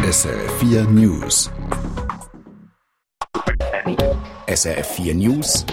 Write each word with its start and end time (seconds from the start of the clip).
SRF4 0.00 0.88
News. 0.88 1.50
SRF4 4.46 5.14
News. 5.14 5.66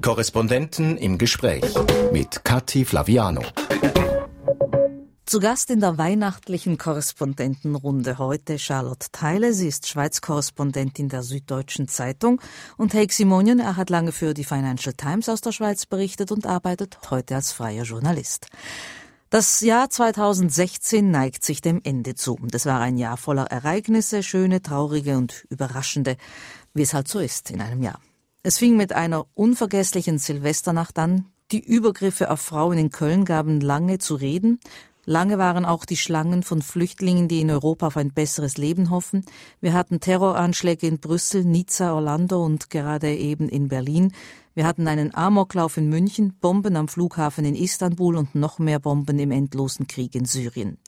Korrespondenten 0.00 0.96
im 0.96 1.18
Gespräch 1.18 1.64
mit 2.12 2.44
Kathi 2.44 2.84
Flaviano. 2.84 3.42
Zu 5.26 5.40
Gast 5.40 5.70
in 5.70 5.80
der 5.80 5.98
weihnachtlichen 5.98 6.78
Korrespondentenrunde 6.78 8.18
heute 8.18 8.60
Charlotte 8.60 9.08
Theile. 9.10 9.52
Sie 9.52 9.66
ist 9.66 9.88
Schweiz-Korrespondentin 9.88 11.08
der 11.08 11.24
Süddeutschen 11.24 11.88
Zeitung. 11.88 12.40
Und 12.76 12.94
Heik 12.94 13.12
Simonian, 13.12 13.58
er 13.58 13.76
hat 13.76 13.90
lange 13.90 14.12
für 14.12 14.34
die 14.34 14.44
Financial 14.44 14.94
Times 14.94 15.28
aus 15.28 15.40
der 15.40 15.50
Schweiz 15.50 15.84
berichtet 15.84 16.30
und 16.30 16.46
arbeitet 16.46 16.98
heute 17.10 17.34
als 17.34 17.50
freier 17.50 17.82
Journalist. 17.82 18.46
Das 19.34 19.62
Jahr 19.62 19.90
2016 19.90 21.10
neigt 21.10 21.44
sich 21.44 21.60
dem 21.60 21.80
Ende 21.82 22.14
zu. 22.14 22.38
Das 22.52 22.66
war 22.66 22.78
ein 22.78 22.96
Jahr 22.96 23.16
voller 23.16 23.46
Ereignisse, 23.46 24.22
schöne, 24.22 24.62
traurige 24.62 25.16
und 25.16 25.44
überraschende, 25.50 26.16
wie 26.72 26.82
es 26.82 26.94
halt 26.94 27.08
so 27.08 27.18
ist 27.18 27.50
in 27.50 27.60
einem 27.60 27.82
Jahr. 27.82 27.98
Es 28.44 28.58
fing 28.58 28.76
mit 28.76 28.92
einer 28.92 29.26
unvergesslichen 29.34 30.18
Silvesternacht 30.18 30.96
an. 31.00 31.24
Die 31.50 31.58
Übergriffe 31.58 32.30
auf 32.30 32.42
Frauen 32.42 32.78
in 32.78 32.90
Köln 32.90 33.24
gaben 33.24 33.60
lange 33.60 33.98
zu 33.98 34.14
reden. 34.14 34.60
Lange 35.04 35.36
waren 35.36 35.64
auch 35.64 35.84
die 35.84 35.96
Schlangen 35.96 36.44
von 36.44 36.62
Flüchtlingen, 36.62 37.26
die 37.26 37.40
in 37.40 37.50
Europa 37.50 37.88
auf 37.88 37.96
ein 37.96 38.12
besseres 38.12 38.56
Leben 38.56 38.90
hoffen. 38.90 39.24
Wir 39.60 39.72
hatten 39.72 39.98
Terroranschläge 39.98 40.86
in 40.86 41.00
Brüssel, 41.00 41.44
Nizza, 41.44 41.92
Orlando 41.92 42.44
und 42.44 42.70
gerade 42.70 43.12
eben 43.12 43.48
in 43.48 43.66
Berlin. 43.66 44.12
Wir 44.54 44.66
hatten 44.66 44.86
einen 44.86 45.12
Amoklauf 45.12 45.76
in 45.76 45.88
München, 45.88 46.34
Bomben 46.40 46.76
am 46.76 46.86
Flughafen 46.86 47.44
in 47.44 47.56
Istanbul 47.56 48.16
und 48.16 48.36
noch 48.36 48.60
mehr 48.60 48.78
Bomben 48.78 49.18
im 49.18 49.32
endlosen 49.32 49.88
Krieg 49.88 50.14
in 50.14 50.26
Syrien. 50.26 50.78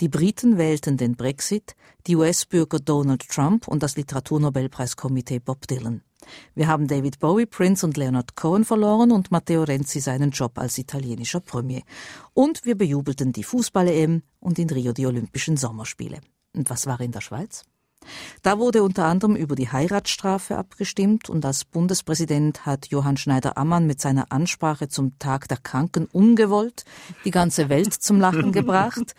Die 0.00 0.08
Briten 0.08 0.58
wählten 0.58 0.98
den 0.98 1.16
Brexit, 1.16 1.74
die 2.06 2.16
US-Bürger 2.16 2.80
Donald 2.80 3.26
Trump 3.28 3.66
und 3.66 3.82
das 3.82 3.96
Literaturnobelpreiskomitee 3.96 5.38
Bob 5.38 5.66
Dylan. 5.66 6.02
Wir 6.54 6.68
haben 6.68 6.86
David 6.86 7.18
Bowie, 7.18 7.46
Prince 7.46 7.86
und 7.86 7.96
Leonard 7.96 8.36
Cohen 8.36 8.64
verloren 8.64 9.10
und 9.10 9.30
Matteo 9.30 9.62
Renzi 9.62 10.00
seinen 10.00 10.30
Job 10.30 10.58
als 10.58 10.76
italienischer 10.76 11.40
Premier. 11.40 11.82
Und 12.34 12.64
wir 12.66 12.76
bejubelten 12.76 13.32
die 13.32 13.44
Fußball-EM 13.44 14.22
und 14.40 14.58
in 14.58 14.68
Rio 14.68 14.92
die 14.92 15.06
Olympischen 15.06 15.56
Sommerspiele. 15.56 16.20
Und 16.54 16.68
was 16.68 16.86
war 16.86 17.00
in 17.00 17.12
der 17.12 17.20
Schweiz? 17.20 17.64
Da 18.42 18.58
wurde 18.58 18.82
unter 18.82 19.06
anderem 19.06 19.36
über 19.36 19.54
die 19.54 19.70
Heiratsstrafe 19.70 20.56
abgestimmt 20.56 21.30
und 21.30 21.44
als 21.44 21.64
Bundespräsident 21.64 22.66
hat 22.66 22.86
Johann 22.88 23.16
Schneider-Ammann 23.16 23.86
mit 23.86 24.00
seiner 24.00 24.30
Ansprache 24.30 24.88
zum 24.88 25.18
Tag 25.18 25.48
der 25.48 25.58
Kranken 25.58 26.06
ungewollt 26.06 26.84
die 27.24 27.30
ganze 27.30 27.68
Welt 27.68 27.92
zum 27.92 28.20
Lachen 28.20 28.52
gebracht 28.52 29.14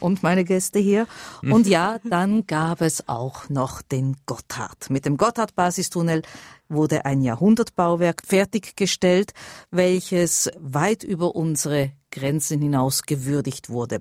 und 0.00 0.22
meine 0.22 0.44
Gäste 0.44 0.78
hier. 0.78 1.06
Und 1.42 1.66
ja, 1.66 1.98
dann 2.04 2.46
gab 2.46 2.80
es 2.80 3.08
auch 3.08 3.48
noch 3.48 3.82
den 3.82 4.16
Gotthard. 4.26 4.90
Mit 4.90 5.04
dem 5.04 5.16
Gotthard-Basistunnel 5.16 6.22
wurde 6.68 7.04
ein 7.04 7.20
Jahrhundertbauwerk 7.20 8.22
fertiggestellt, 8.26 9.32
welches 9.70 10.50
weit 10.58 11.02
über 11.04 11.34
unsere 11.34 11.92
Grenzen 12.10 12.60
hinaus 12.60 13.02
gewürdigt 13.02 13.70
wurde. 13.70 14.00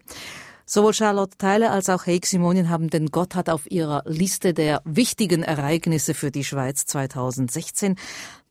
Sowohl 0.72 0.94
Charlotte 0.94 1.36
Theile 1.36 1.72
als 1.72 1.90
auch 1.90 2.06
Heik 2.06 2.28
Simonien 2.28 2.70
haben 2.70 2.92
den 2.92 3.08
Gotthard 3.08 3.50
auf 3.50 3.72
ihrer 3.72 4.04
Liste 4.06 4.54
der 4.54 4.84
wichtigen 4.86 5.42
Ereignisse 5.42 6.14
für 6.14 6.30
die 6.30 6.44
Schweiz 6.44 6.86
2016. 6.86 7.96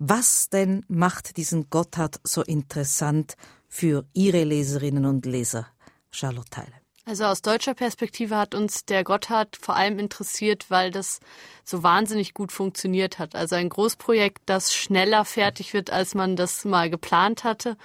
Was 0.01 0.49
denn 0.49 0.85
macht 0.89 1.37
diesen 1.37 1.71
Gotthard 1.71 2.19
so 2.25 2.43
interessant 2.43 3.37
für 3.69 4.05
Ihre 4.15 4.43
Leserinnen 4.43 5.07
und 5.07 5.27
Leser, 5.27 5.69
Charlotte 6.11 6.51
Theile? 6.51 6.73
Also 7.05 7.25
aus 7.25 7.41
deutscher 7.41 7.75
Perspektive 7.75 8.37
hat 8.37 8.53
uns 8.53 8.85
der 8.85 9.05
Gotthard 9.05 9.57
vor 9.57 9.77
allem 9.77 10.01
interessiert, 10.01 10.67
weil 10.71 10.91
das 10.91 11.21
so 11.65 11.85
wahnsinnig 11.85 12.35
gut 12.35 12.51
funktioniert 12.51 13.21
hat. 13.21 13.37
Also 13.37 13.55
ein 13.55 13.69
Großprojekt, 13.69 14.43
das 14.45 14.75
schneller 14.75 15.25
fertig 15.25 15.73
wird, 15.73 15.91
als 15.91 16.17
man 16.17 16.35
das 16.35 16.65
mal 16.65 16.91
geplant 16.91 17.45
hatte 17.45 17.77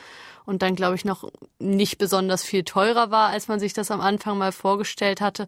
und 0.46 0.62
dann, 0.62 0.76
glaube 0.76 0.96
ich, 0.96 1.06
noch 1.06 1.30
nicht 1.60 1.98
besonders 1.98 2.44
viel 2.44 2.64
teurer 2.64 3.12
war, 3.12 3.30
als 3.30 3.48
man 3.48 3.60
sich 3.60 3.74
das 3.74 3.92
am 3.92 4.02
Anfang 4.02 4.38
mal 4.38 4.52
vorgestellt 4.52 5.22
hatte 5.22 5.48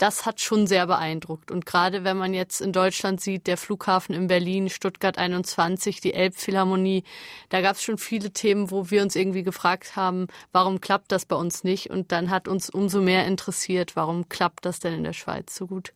das 0.00 0.24
hat 0.24 0.40
schon 0.40 0.66
sehr 0.66 0.86
beeindruckt. 0.86 1.50
Und 1.50 1.66
gerade 1.66 2.04
wenn 2.04 2.16
man 2.16 2.32
jetzt 2.32 2.60
in 2.62 2.72
Deutschland 2.72 3.20
sieht, 3.20 3.46
der 3.46 3.58
Flughafen 3.58 4.14
in 4.14 4.28
Berlin, 4.28 4.70
Stuttgart 4.70 5.18
21, 5.18 6.00
die 6.00 6.14
Elbphilharmonie, 6.14 7.04
da 7.50 7.60
gab 7.60 7.76
es 7.76 7.82
schon 7.82 7.98
viele 7.98 8.32
Themen, 8.32 8.70
wo 8.70 8.90
wir 8.90 9.02
uns 9.02 9.14
irgendwie 9.14 9.42
gefragt 9.42 9.96
haben, 9.96 10.28
warum 10.52 10.80
klappt 10.80 11.12
das 11.12 11.26
bei 11.26 11.36
uns 11.36 11.64
nicht? 11.64 11.90
Und 11.90 12.12
dann 12.12 12.30
hat 12.30 12.48
uns 12.48 12.70
umso 12.70 13.02
mehr 13.02 13.26
interessiert, 13.26 13.94
warum 13.94 14.28
klappt 14.30 14.64
das 14.64 14.80
denn 14.80 14.94
in 14.94 15.04
der 15.04 15.12
Schweiz 15.12 15.54
so 15.54 15.66
gut? 15.66 15.92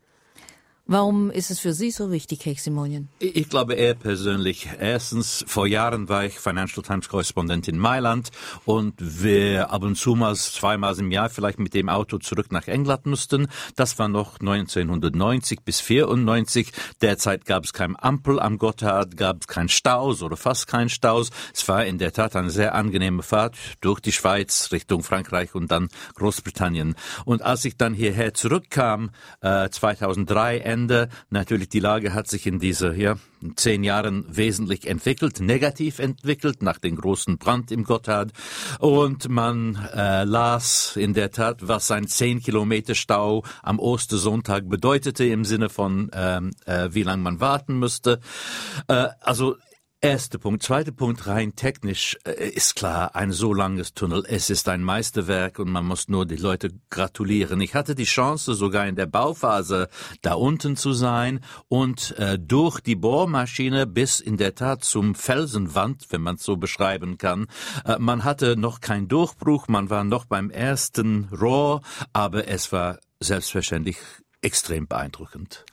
Warum 0.87 1.31
ist 1.31 1.51
es 1.51 1.61
für 1.61 1.73
Sie 1.73 1.91
so 1.91 2.13
wichtig, 2.13 2.45
Heximonien? 2.45 3.09
Ich 3.19 3.49
glaube 3.49 3.73
eher 3.73 3.95
persönlich. 3.95 4.69
Erstens, 4.79 5.43
vor 5.49 5.67
Jahren 5.67 6.11
war 6.11 6.27
ich 6.27 6.39
Financial 6.39 6.83
Times 6.83 7.09
Korrespondent 7.09 7.69
in 7.69 7.79
Mailand 7.79 8.29
und 8.67 8.93
wir 8.99 9.71
ab 9.71 9.83
und 9.83 9.97
zu 9.97 10.15
mal 10.15 10.37
zweimal 10.37 10.99
im 10.99 11.11
Jahr 11.11 11.31
vielleicht 11.31 11.59
mit 11.59 11.73
dem 11.73 11.89
Auto 11.89 12.19
zurück 12.19 12.53
nach 12.53 12.69
England 12.69 13.07
mussten. 13.07 13.49
Das 13.77 13.99
war 13.99 14.09
noch 14.09 14.41
1990 14.41 15.63
bis 15.63 15.81
94. 15.81 16.71
Derzeit 17.01 17.47
gab 17.47 17.65
es 17.65 17.73
kein 17.73 17.97
Ampel 17.99 18.39
am 18.39 18.59
Gotthard, 18.59 19.17
gab 19.17 19.39
es 19.41 19.47
keinen 19.47 19.71
Staus 19.71 20.23
oder 20.23 20.37
fast 20.37 20.67
keinen 20.67 20.91
Staus. 20.91 21.31
Es 21.55 21.67
war 21.67 21.87
in 21.87 21.97
der 21.97 22.13
Tat 22.13 22.37
eine 22.37 22.51
sehr 22.51 22.75
angenehme 22.75 23.23
Fahrt 23.23 23.57
durch 23.81 24.01
die 24.01 24.13
Schweiz 24.13 24.69
Richtung 24.71 25.03
Frankreich 25.03 25.55
und 25.55 25.71
dann 25.71 25.89
Großbritannien. 26.17 26.95
Und 27.25 27.41
als 27.41 27.65
ich 27.65 27.79
dann 27.79 27.95
hierher 27.95 28.35
zurückkam, 28.35 29.13
äh, 29.41 29.71
2003, 29.71 30.74
Ende. 30.75 31.09
Natürlich, 31.31 31.69
die 31.69 31.79
Lage 31.79 32.15
hat 32.15 32.27
sich 32.27 32.47
in 32.47 32.59
diese 32.59 32.97
ja, 32.97 33.15
zehn 33.55 33.85
Jahren 33.85 34.25
wesentlich 34.29 34.89
entwickelt, 34.89 35.39
negativ 35.39 36.01
entwickelt, 36.01 36.63
nach 36.63 36.81
dem 36.81 36.97
großen 36.97 37.39
Brand 37.39 37.71
im 37.71 37.85
Gotthard. 37.85 38.33
Und 38.81 39.29
man 39.29 39.77
äh, 39.95 40.25
las 40.25 40.97
in 40.97 41.15
der 41.15 41.31
Tat, 41.31 41.59
was 41.63 41.93
ein 41.93 42.09
zehn 42.09 42.41
Kilometer 42.41 42.97
Stau 42.97 43.45
am 43.63 43.79
Ostersonntag 43.79 44.69
bedeutete 44.69 45.25
im 45.25 45.45
Sinne 45.45 45.69
von, 45.69 46.11
ähm, 46.13 46.51
äh, 46.67 46.89
wie 46.91 47.05
lange 47.05 47.23
man 47.23 47.39
warten 47.41 47.79
müsste. 47.79 48.19
Äh, 48.89 49.07
also 49.21 49.57
Erster 50.05 50.37
Punkt. 50.37 50.63
Zweiter 50.63 50.93
Punkt, 50.93 51.27
rein 51.27 51.57
technisch 51.57 52.19
äh, 52.27 52.51
ist 52.51 52.77
klar, 52.77 53.17
ein 53.17 53.33
so 53.33 53.55
langes 53.55 53.95
Tunnel, 53.95 54.23
es 54.29 54.51
ist 54.51 54.69
ein 54.69 54.83
Meisterwerk 54.83 55.59
und 55.59 55.71
man 55.71 55.87
muss 55.87 56.09
nur 56.09 56.27
die 56.27 56.37
Leute 56.37 56.73
gratulieren. 56.91 57.59
Ich 57.63 57.75
hatte 57.75 57.95
die 57.95 58.05
Chance, 58.05 58.53
sogar 58.53 58.87
in 58.87 58.97
der 58.97 59.07
Bauphase 59.07 59.89
da 60.21 60.35
unten 60.35 60.77
zu 60.77 60.93
sein 60.93 61.41
und 61.69 62.19
äh, 62.19 62.39
durch 62.39 62.81
die 62.81 62.97
Bohrmaschine 62.97 63.87
bis 63.87 64.21
in 64.21 64.37
der 64.37 64.55
Tat 64.55 64.85
zum 64.85 65.15
Felsenwand, 65.15 66.05
wenn 66.11 66.21
man 66.21 66.35
es 66.35 66.43
so 66.43 66.59
beschreiben 66.59 67.17
kann. 67.17 67.47
Äh, 67.87 67.97
man 67.99 68.25
hatte 68.25 68.59
noch 68.59 68.83
keinen 68.83 69.09
Durchbruch, 69.09 69.69
man 69.69 69.89
war 69.89 70.05
noch 70.05 70.27
beim 70.27 70.51
ersten 70.51 71.31
Rohr, 71.33 71.81
aber 72.13 72.47
es 72.47 72.73
war 72.73 72.99
selbstverständlich 73.21 73.97
extrem 74.43 74.87
beeindruckend. 74.87 75.65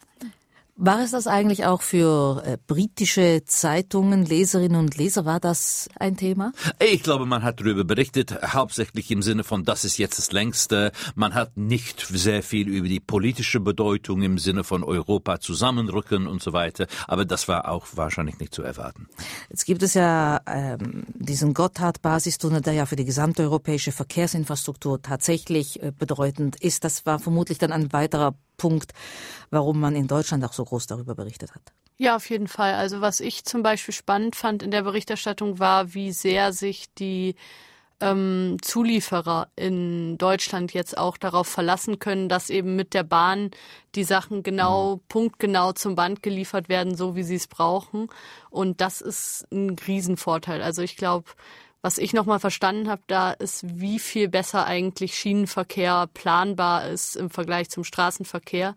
War 0.75 1.01
es 1.01 1.11
das 1.11 1.27
eigentlich 1.27 1.65
auch 1.65 1.81
für 1.81 2.43
äh, 2.45 2.57
britische 2.65 3.43
Zeitungen, 3.45 4.25
Leserinnen 4.25 4.79
und 4.79 4.97
Leser? 4.97 5.25
War 5.25 5.39
das 5.39 5.89
ein 5.99 6.17
Thema? 6.17 6.53
Ich 6.79 7.03
glaube, 7.03 7.25
man 7.25 7.43
hat 7.43 7.59
darüber 7.59 7.83
berichtet, 7.83 8.41
hauptsächlich 8.53 9.11
im 9.11 9.21
Sinne 9.21 9.43
von, 9.43 9.63
das 9.63 9.85
ist 9.85 9.97
jetzt 9.97 10.17
das 10.17 10.31
längste. 10.31 10.91
Man 11.15 11.33
hat 11.33 11.57
nicht 11.57 12.07
sehr 12.07 12.41
viel 12.41 12.67
über 12.69 12.87
die 12.87 12.99
politische 12.99 13.59
Bedeutung 13.59 14.21
im 14.21 14.37
Sinne 14.37 14.63
von 14.63 14.83
Europa 14.83 15.39
zusammenrücken 15.39 16.25
und 16.25 16.41
so 16.41 16.53
weiter. 16.53 16.87
Aber 17.07 17.25
das 17.25 17.47
war 17.47 17.69
auch 17.69 17.87
wahrscheinlich 17.93 18.39
nicht 18.39 18.55
zu 18.55 18.63
erwarten. 18.63 19.07
Jetzt 19.49 19.65
gibt 19.65 19.83
es 19.83 19.93
ja 19.93 20.39
ähm, 20.47 21.03
diesen 21.13 21.53
Gotthard-Basistunnel, 21.53 22.61
der 22.61 22.73
ja 22.73 22.85
für 22.85 22.95
die 22.95 23.05
gesamte 23.05 23.43
europäische 23.43 23.91
Verkehrsinfrastruktur 23.91 25.01
tatsächlich 25.01 25.83
äh, 25.83 25.91
bedeutend 25.91 26.55
ist. 26.55 26.83
Das 26.83 27.05
war 27.05 27.19
vermutlich 27.19 27.57
dann 27.57 27.71
ein 27.71 27.91
weiterer 27.93 28.35
Punkt, 28.57 28.93
warum 29.49 29.79
man 29.79 29.95
in 29.95 30.07
Deutschland 30.07 30.43
auch 30.45 30.53
so 30.53 30.63
groß 30.63 30.87
darüber 30.87 31.15
berichtet 31.15 31.53
hat. 31.53 31.73
Ja, 31.97 32.15
auf 32.15 32.29
jeden 32.29 32.47
Fall. 32.47 32.73
Also 32.73 33.01
was 33.01 33.19
ich 33.19 33.45
zum 33.45 33.61
Beispiel 33.61 33.93
spannend 33.93 34.35
fand 34.35 34.63
in 34.63 34.71
der 34.71 34.81
Berichterstattung 34.81 35.59
war, 35.59 35.93
wie 35.93 36.11
sehr 36.11 36.51
sich 36.51 36.91
die 36.95 37.35
ähm, 38.01 38.57
Zulieferer 38.61 39.49
in 39.55 40.17
Deutschland 40.17 40.73
jetzt 40.73 40.97
auch 40.97 41.17
darauf 41.17 41.47
verlassen 41.47 41.99
können, 41.99 42.27
dass 42.27 42.49
eben 42.49 42.75
mit 42.75 42.93
der 42.93 43.03
Bahn 43.03 43.51
die 43.93 44.03
Sachen 44.03 44.43
genau, 44.43 44.95
mhm. 44.95 45.01
punktgenau 45.07 45.73
zum 45.73 45.95
Band 45.95 46.23
geliefert 46.23 46.67
werden, 46.67 46.95
so 46.95 47.15
wie 47.15 47.23
sie 47.23 47.35
es 47.35 47.47
brauchen. 47.47 48.07
Und 48.49 48.81
das 48.81 49.01
ist 49.01 49.45
ein 49.51 49.77
Riesenvorteil. 49.77 50.61
Also 50.61 50.81
ich 50.81 50.97
glaube, 50.97 51.29
was 51.81 51.97
ich 51.97 52.13
nochmal 52.13 52.39
verstanden 52.39 52.89
habe, 52.89 53.01
da 53.07 53.31
ist, 53.31 53.79
wie 53.79 53.97
viel 53.97 54.29
besser 54.29 54.65
eigentlich 54.65 55.15
Schienenverkehr 55.15 56.07
planbar 56.13 56.87
ist 56.87 57.15
im 57.15 57.31
Vergleich 57.31 57.69
zum 57.69 57.83
Straßenverkehr. 57.83 58.75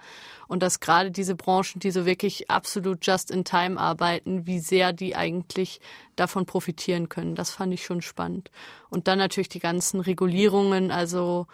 Und 0.49 0.63
dass 0.63 0.81
gerade 0.81 1.11
diese 1.11 1.35
Branchen, 1.35 1.81
die 1.81 1.91
so 1.91 2.07
wirklich 2.07 2.51
absolut 2.51 3.07
just 3.07 3.31
in 3.31 3.45
time 3.45 3.79
arbeiten, 3.79 4.47
wie 4.47 4.59
sehr 4.59 4.93
die 4.93 5.17
eigentlich 5.17 5.81
davon 6.17 6.47
profitieren 6.47 7.09
können. 7.11 7.35
Das 7.35 7.51
fand 7.51 7.75
ich 7.75 7.85
schon 7.85 8.01
spannend. 8.01 8.51
Und 8.89 9.07
dann 9.07 9.19
natürlich 9.19 9.49
die 9.51 9.59
ganzen 9.59 10.01
Regulierungen, 10.01 10.91
also 10.91 11.47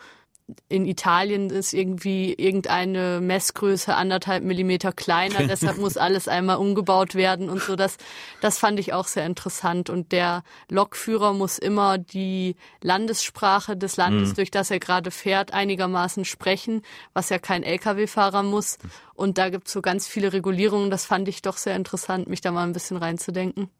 in 0.68 0.86
Italien 0.86 1.50
ist 1.50 1.72
irgendwie 1.72 2.34
irgendeine 2.34 3.20
Messgröße 3.20 3.94
anderthalb 3.94 4.44
Millimeter 4.44 4.92
kleiner, 4.92 5.38
deshalb 5.46 5.78
muss 5.78 5.96
alles 5.96 6.28
einmal 6.28 6.56
umgebaut 6.56 7.14
werden 7.14 7.48
und 7.50 7.62
so. 7.62 7.76
Das, 7.76 7.96
das 8.40 8.58
fand 8.58 8.78
ich 8.80 8.92
auch 8.92 9.06
sehr 9.06 9.26
interessant. 9.26 9.90
Und 9.90 10.12
der 10.12 10.42
Lokführer 10.70 11.32
muss 11.32 11.58
immer 11.58 11.98
die 11.98 12.56
Landessprache 12.82 13.76
des 13.76 13.96
Landes, 13.96 14.30
mhm. 14.30 14.34
durch 14.34 14.50
das 14.50 14.70
er 14.70 14.80
gerade 14.80 15.10
fährt, 15.10 15.52
einigermaßen 15.52 16.24
sprechen, 16.24 16.82
was 17.12 17.28
ja 17.28 17.38
kein 17.38 17.62
Lkw-Fahrer 17.62 18.42
muss. 18.42 18.78
Und 19.14 19.38
da 19.38 19.50
gibt 19.50 19.66
es 19.66 19.72
so 19.72 19.82
ganz 19.82 20.06
viele 20.06 20.32
Regulierungen. 20.32 20.90
Das 20.90 21.04
fand 21.04 21.28
ich 21.28 21.42
doch 21.42 21.56
sehr 21.56 21.76
interessant, 21.76 22.28
mich 22.28 22.40
da 22.40 22.52
mal 22.52 22.64
ein 22.64 22.72
bisschen 22.72 22.96
reinzudenken. 22.96 23.70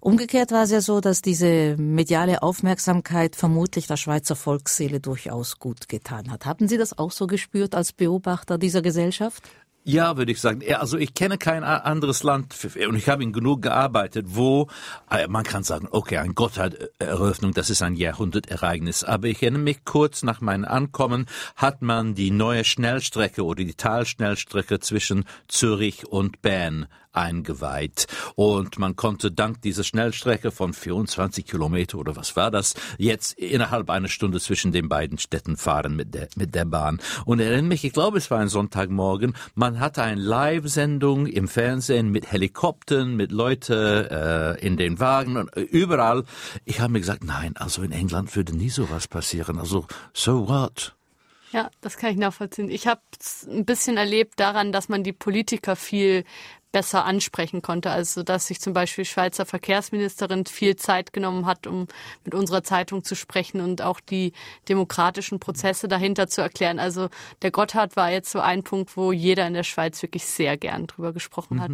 Umgekehrt 0.00 0.50
war 0.50 0.62
es 0.62 0.70
ja 0.70 0.80
so, 0.80 1.00
dass 1.00 1.20
diese 1.20 1.76
mediale 1.76 2.42
Aufmerksamkeit 2.42 3.36
vermutlich 3.36 3.86
der 3.86 3.96
Schweizer 3.96 4.34
Volksseele 4.34 5.00
durchaus 5.00 5.58
gut 5.58 5.88
getan 5.88 6.30
hat. 6.30 6.46
Haben 6.46 6.68
Sie 6.68 6.78
das 6.78 6.96
auch 6.96 7.10
so 7.10 7.26
gespürt 7.26 7.74
als 7.74 7.92
Beobachter 7.92 8.56
dieser 8.56 8.80
Gesellschaft? 8.80 9.42
Ja, 9.82 10.18
würde 10.18 10.30
ich 10.30 10.40
sagen. 10.40 10.62
Also 10.74 10.98
ich 10.98 11.14
kenne 11.14 11.38
kein 11.38 11.64
anderes 11.64 12.22
Land 12.22 12.54
und 12.86 12.96
ich 12.96 13.08
habe 13.08 13.22
in 13.22 13.32
genug 13.32 13.62
gearbeitet, 13.62 14.26
wo 14.28 14.68
äh, 15.10 15.26
man 15.26 15.42
kann 15.42 15.62
sagen, 15.62 15.88
okay, 15.90 16.18
ein 16.18 16.34
Gotthard-Eröffnung, 16.34 17.52
das 17.54 17.70
ist 17.70 17.80
ein 17.80 17.94
Jahrhundertereignis. 17.94 19.04
Aber 19.04 19.28
ich 19.28 19.42
erinnere 19.42 19.62
mich 19.62 19.84
kurz 19.84 20.22
nach 20.22 20.42
meinem 20.42 20.66
Ankommen 20.66 21.26
hat 21.56 21.80
man 21.80 22.14
die 22.14 22.30
neue 22.30 22.64
Schnellstrecke 22.64 23.42
oder 23.42 23.64
die 23.64 23.74
Talschnellstrecke 23.74 24.80
zwischen 24.80 25.24
Zürich 25.48 26.06
und 26.06 26.42
Bern 26.42 26.86
eingeweiht. 27.12 28.06
Und 28.34 28.78
man 28.78 28.96
konnte 28.96 29.30
dank 29.30 29.62
dieser 29.62 29.84
Schnellstrecke 29.84 30.50
von 30.50 30.72
24 30.72 31.46
Kilometer 31.46 31.98
oder 31.98 32.16
was 32.16 32.36
war 32.36 32.50
das, 32.50 32.74
jetzt 32.98 33.38
innerhalb 33.38 33.90
einer 33.90 34.08
Stunde 34.08 34.40
zwischen 34.40 34.72
den 34.72 34.88
beiden 34.88 35.18
Städten 35.18 35.56
fahren 35.56 35.96
mit 35.96 36.14
der, 36.14 36.28
mit 36.36 36.54
der 36.54 36.64
Bahn. 36.64 37.00
Und 37.24 37.40
erinnere 37.40 37.62
mich, 37.62 37.84
ich 37.84 37.92
glaube, 37.92 38.18
es 38.18 38.30
war 38.30 38.38
ein 38.38 38.48
Sonntagmorgen, 38.48 39.34
man 39.54 39.80
hatte 39.80 40.02
eine 40.02 40.20
Live-Sendung 40.20 41.26
im 41.26 41.48
Fernsehen 41.48 42.10
mit 42.10 42.30
Helikoptern, 42.30 43.16
mit 43.16 43.32
Leuten 43.32 43.72
äh, 43.72 44.54
in 44.58 44.76
den 44.76 45.00
Wagen 45.00 45.36
und 45.36 45.54
überall. 45.56 46.24
Ich 46.64 46.80
habe 46.80 46.92
mir 46.92 47.00
gesagt, 47.00 47.24
nein, 47.24 47.56
also 47.56 47.82
in 47.82 47.92
England 47.92 48.34
würde 48.36 48.56
nie 48.56 48.70
sowas 48.70 49.08
passieren. 49.08 49.58
Also, 49.58 49.86
so 50.12 50.48
what? 50.48 50.94
Ja, 51.52 51.68
das 51.80 51.96
kann 51.96 52.12
ich 52.12 52.16
nachvollziehen. 52.16 52.70
Ich 52.70 52.86
habe 52.86 53.00
es 53.18 53.46
ein 53.48 53.64
bisschen 53.64 53.96
erlebt 53.96 54.38
daran, 54.38 54.70
dass 54.70 54.88
man 54.88 55.02
die 55.02 55.12
Politiker 55.12 55.74
viel 55.74 56.24
besser 56.72 57.04
ansprechen 57.04 57.62
konnte. 57.62 57.90
Also 57.90 58.22
dass 58.22 58.46
sich 58.46 58.60
zum 58.60 58.72
Beispiel 58.72 59.04
Schweizer 59.04 59.46
Verkehrsministerin 59.46 60.46
viel 60.46 60.76
Zeit 60.76 61.12
genommen 61.12 61.46
hat, 61.46 61.66
um 61.66 61.86
mit 62.24 62.34
unserer 62.34 62.62
Zeitung 62.62 63.04
zu 63.04 63.16
sprechen 63.16 63.60
und 63.60 63.82
auch 63.82 64.00
die 64.00 64.32
demokratischen 64.68 65.40
Prozesse 65.40 65.88
dahinter 65.88 66.28
zu 66.28 66.40
erklären. 66.40 66.78
Also 66.78 67.08
der 67.42 67.50
Gotthard 67.50 67.96
war 67.96 68.10
jetzt 68.10 68.30
so 68.30 68.40
ein 68.40 68.62
Punkt, 68.62 68.96
wo 68.96 69.12
jeder 69.12 69.46
in 69.46 69.54
der 69.54 69.64
Schweiz 69.64 70.00
wirklich 70.02 70.24
sehr 70.24 70.56
gern 70.56 70.86
drüber 70.86 71.12
gesprochen 71.12 71.56
mhm. 71.56 71.62
hat. 71.62 71.70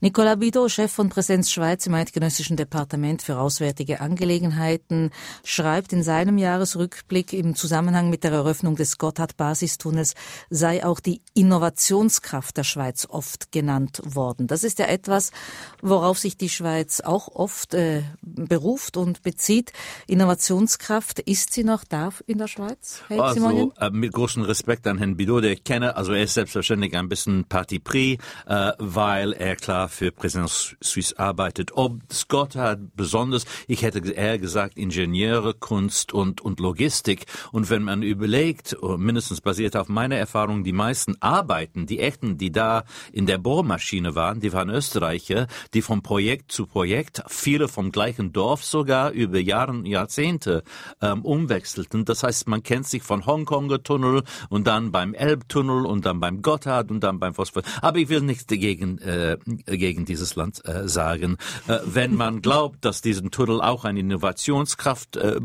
Nicola 0.00 0.36
Bido, 0.36 0.68
Chef 0.68 0.92
von 0.92 1.08
Präsenz 1.08 1.50
Schweiz 1.50 1.86
im 1.86 1.94
Eidgenössischen 1.94 2.56
Departement 2.56 3.22
für 3.22 3.38
Auswärtige 3.38 4.00
Angelegenheiten, 4.00 5.10
schreibt 5.44 5.92
in 5.92 6.02
seinem 6.02 6.38
Jahresrückblick 6.38 7.32
im 7.32 7.54
Zusammenhang 7.54 8.10
mit 8.10 8.24
der 8.24 8.32
Eröffnung 8.32 8.76
des 8.76 8.98
Gotthard-Basistunnels 8.98 10.14
sei 10.50 10.84
auch 10.84 11.00
die 11.00 11.22
Innovationskraft 11.34 12.56
der 12.56 12.64
Schweiz 12.64 13.06
oft 13.08 13.50
genannt 13.50 14.00
worden 14.04 14.19
worden. 14.20 14.46
Das 14.46 14.64
ist 14.64 14.78
ja 14.78 14.86
etwas, 14.86 15.32
worauf 15.80 16.18
sich 16.18 16.36
die 16.36 16.50
Schweiz 16.50 17.00
auch 17.00 17.28
oft 17.28 17.72
äh, 17.74 18.02
beruft 18.20 18.96
und 18.96 19.22
bezieht. 19.22 19.72
Innovationskraft, 20.06 21.20
ist 21.20 21.54
sie 21.54 21.64
noch 21.64 21.84
da 21.84 22.10
in 22.26 22.38
der 22.38 22.48
Schweiz? 22.48 23.02
Herr 23.08 23.22
also, 23.22 23.72
äh, 23.80 23.90
mit 23.90 24.12
großem 24.12 24.42
Respekt 24.42 24.86
an 24.86 24.98
Herrn 24.98 25.16
Bidot, 25.16 25.44
der 25.44 25.52
ich 25.52 25.64
kenne, 25.64 25.96
also 25.96 26.12
er 26.12 26.24
ist 26.24 26.34
selbstverständlich 26.34 26.94
ein 26.96 27.08
bisschen 27.08 27.44
Parti 27.44 27.78
pris, 27.78 28.18
äh, 28.46 28.72
weil 28.78 29.32
er 29.32 29.56
klar 29.56 29.88
für 29.88 30.12
Präsident 30.12 30.76
Suisse 30.82 31.18
arbeitet. 31.18 31.72
Ob 31.74 32.00
Scott 32.12 32.56
hat 32.56 32.78
besonders, 32.94 33.46
ich 33.66 33.82
hätte 33.82 34.00
eher 34.12 34.38
gesagt, 34.38 34.76
Ingenieure, 34.76 35.54
Kunst 35.54 36.12
und, 36.12 36.40
und 36.42 36.60
Logistik. 36.60 37.24
Und 37.52 37.70
wenn 37.70 37.82
man 37.82 38.02
überlegt, 38.02 38.76
oh, 38.82 38.96
mindestens 38.98 39.40
basiert 39.40 39.76
auf 39.76 39.88
meiner 39.88 40.16
Erfahrung, 40.16 40.64
die 40.64 40.72
meisten 40.72 41.16
Arbeiten, 41.20 41.86
die 41.86 42.00
echten, 42.00 42.36
die 42.36 42.52
da 42.52 42.84
in 43.12 43.26
der 43.26 43.38
Bohrmaschine 43.38 44.09
waren, 44.14 44.40
die 44.40 44.52
waren 44.52 44.70
Österreicher, 44.70 45.46
die 45.74 45.82
von 45.82 46.02
Projekt 46.02 46.52
zu 46.52 46.66
Projekt, 46.66 47.22
viele 47.28 47.68
vom 47.68 47.92
gleichen 47.92 48.32
Dorf 48.32 48.64
sogar 48.64 49.10
über 49.10 49.38
Jahre 49.38 49.72
und 49.72 49.86
Jahrzehnte 49.86 50.62
ähm, 51.00 51.24
umwechselten. 51.24 52.04
Das 52.04 52.22
heißt, 52.22 52.48
man 52.48 52.62
kennt 52.62 52.86
sich 52.86 53.02
von 53.02 53.26
Hongkonger 53.26 53.82
Tunnel 53.82 54.22
und 54.48 54.66
dann 54.66 54.92
beim 54.92 55.14
Elbtunnel 55.14 55.86
und 55.86 56.06
dann 56.06 56.20
beim 56.20 56.42
Gotthard 56.42 56.90
und 56.90 57.00
dann 57.00 57.18
beim 57.18 57.34
Phosphor. 57.34 57.62
Aber 57.82 57.98
ich 57.98 58.08
will 58.08 58.20
nichts 58.20 58.46
dagegen, 58.46 58.98
äh, 58.98 59.38
gegen 59.66 60.04
dieses 60.04 60.36
Land 60.36 60.64
äh, 60.66 60.88
sagen. 60.88 61.36
Äh, 61.66 61.78
wenn 61.84 62.14
man 62.14 62.42
glaubt, 62.42 62.84
dass 62.84 63.02
diesen 63.02 63.30
Tunnel 63.30 63.60
auch 63.60 63.84
eine 63.84 64.00
Innovationskraft 64.00 65.16
äh, 65.16 65.40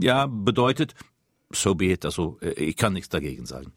ja, 0.00 0.26
bedeutet, 0.26 0.94
so 1.50 1.74
be 1.74 1.86
it. 1.86 2.04
Also 2.04 2.38
äh, 2.40 2.50
ich 2.52 2.76
kann 2.76 2.92
nichts 2.92 3.08
dagegen 3.08 3.46
sagen. 3.46 3.72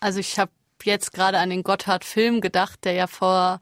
Also 0.00 0.18
ich 0.18 0.38
habe 0.38 0.50
jetzt 0.84 1.12
gerade 1.12 1.38
an 1.38 1.50
den 1.50 1.62
Gotthard-Film 1.62 2.40
gedacht, 2.40 2.84
der 2.84 2.92
ja 2.92 3.06
vor 3.06 3.60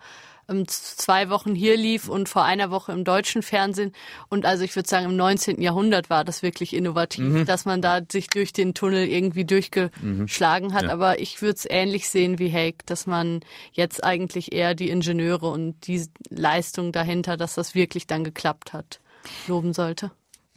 ähm, 0.50 0.66
zwei 0.66 1.30
Wochen 1.30 1.54
hier 1.54 1.76
lief 1.76 2.08
und 2.08 2.28
vor 2.28 2.44
einer 2.44 2.70
Woche 2.70 2.92
im 2.92 3.04
deutschen 3.04 3.42
Fernsehen. 3.42 3.92
Und 4.28 4.44
also 4.44 4.64
ich 4.64 4.74
würde 4.74 4.88
sagen, 4.88 5.06
im 5.06 5.16
19. 5.16 5.60
Jahrhundert 5.60 6.10
war 6.10 6.24
das 6.24 6.42
wirklich 6.42 6.74
innovativ, 6.74 7.24
mhm. 7.24 7.46
dass 7.46 7.64
man 7.64 7.80
da 7.80 8.00
sich 8.10 8.26
durch 8.26 8.52
den 8.52 8.74
Tunnel 8.74 9.06
irgendwie 9.06 9.44
durchgeschlagen 9.44 10.68
mhm. 10.68 10.74
hat. 10.74 10.84
Ja. 10.84 10.90
Aber 10.90 11.20
ich 11.20 11.40
würde 11.40 11.54
es 11.56 11.66
ähnlich 11.68 12.08
sehen 12.08 12.38
wie 12.38 12.52
Haig, 12.52 12.84
dass 12.86 13.06
man 13.06 13.40
jetzt 13.72 14.02
eigentlich 14.02 14.52
eher 14.52 14.74
die 14.74 14.90
Ingenieure 14.90 15.48
und 15.48 15.86
die 15.86 16.04
Leistung 16.28 16.92
dahinter, 16.92 17.36
dass 17.36 17.54
das 17.54 17.74
wirklich 17.74 18.06
dann 18.06 18.24
geklappt 18.24 18.72
hat, 18.72 19.00
loben 19.46 19.72
sollte. 19.72 20.10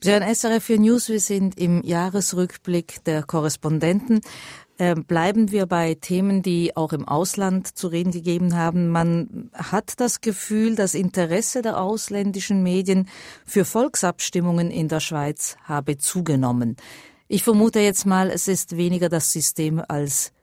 Sie 0.04 0.12
hören 0.12 0.36
SRF 0.36 0.66
4 0.66 0.80
News. 0.82 1.08
Wir 1.08 1.22
sind 1.22 1.58
im 1.58 1.82
Jahresrückblick 1.82 3.06
der 3.06 3.24
Korrespondenten. 3.24 4.20
Ähm, 4.86 5.06
bleiben 5.06 5.50
wir 5.52 5.66
bei 5.66 5.94
Themen, 5.94 6.42
die 6.42 6.76
auch 6.76 6.92
im 6.92 7.08
Ausland 7.08 7.78
zu 7.78 7.88
reden 7.88 8.12
gegeben 8.12 8.58
haben. 8.58 8.90
Man 8.90 9.50
hat 9.54 9.94
das 10.02 10.20
Gefühl, 10.20 10.76
das 10.76 10.94
Interesse 10.94 11.62
der 11.62 11.80
ausländischen 11.80 12.64
Medien 12.64 13.08
für 13.46 13.64
Volksabstimmungen 13.64 14.70
in 14.72 14.90
der 14.90 15.00
Schweiz 15.00 15.56
habe 15.64 15.98
zugenommen. 15.98 16.76
Ich 17.30 17.44
vermute 17.44 17.80
jetzt 17.80 18.06
mal, 18.06 18.30
es 18.30 18.50
ist 18.50 18.76
weniger 18.76 19.08
das 19.08 19.32
System 19.32 19.82
als 19.88 20.34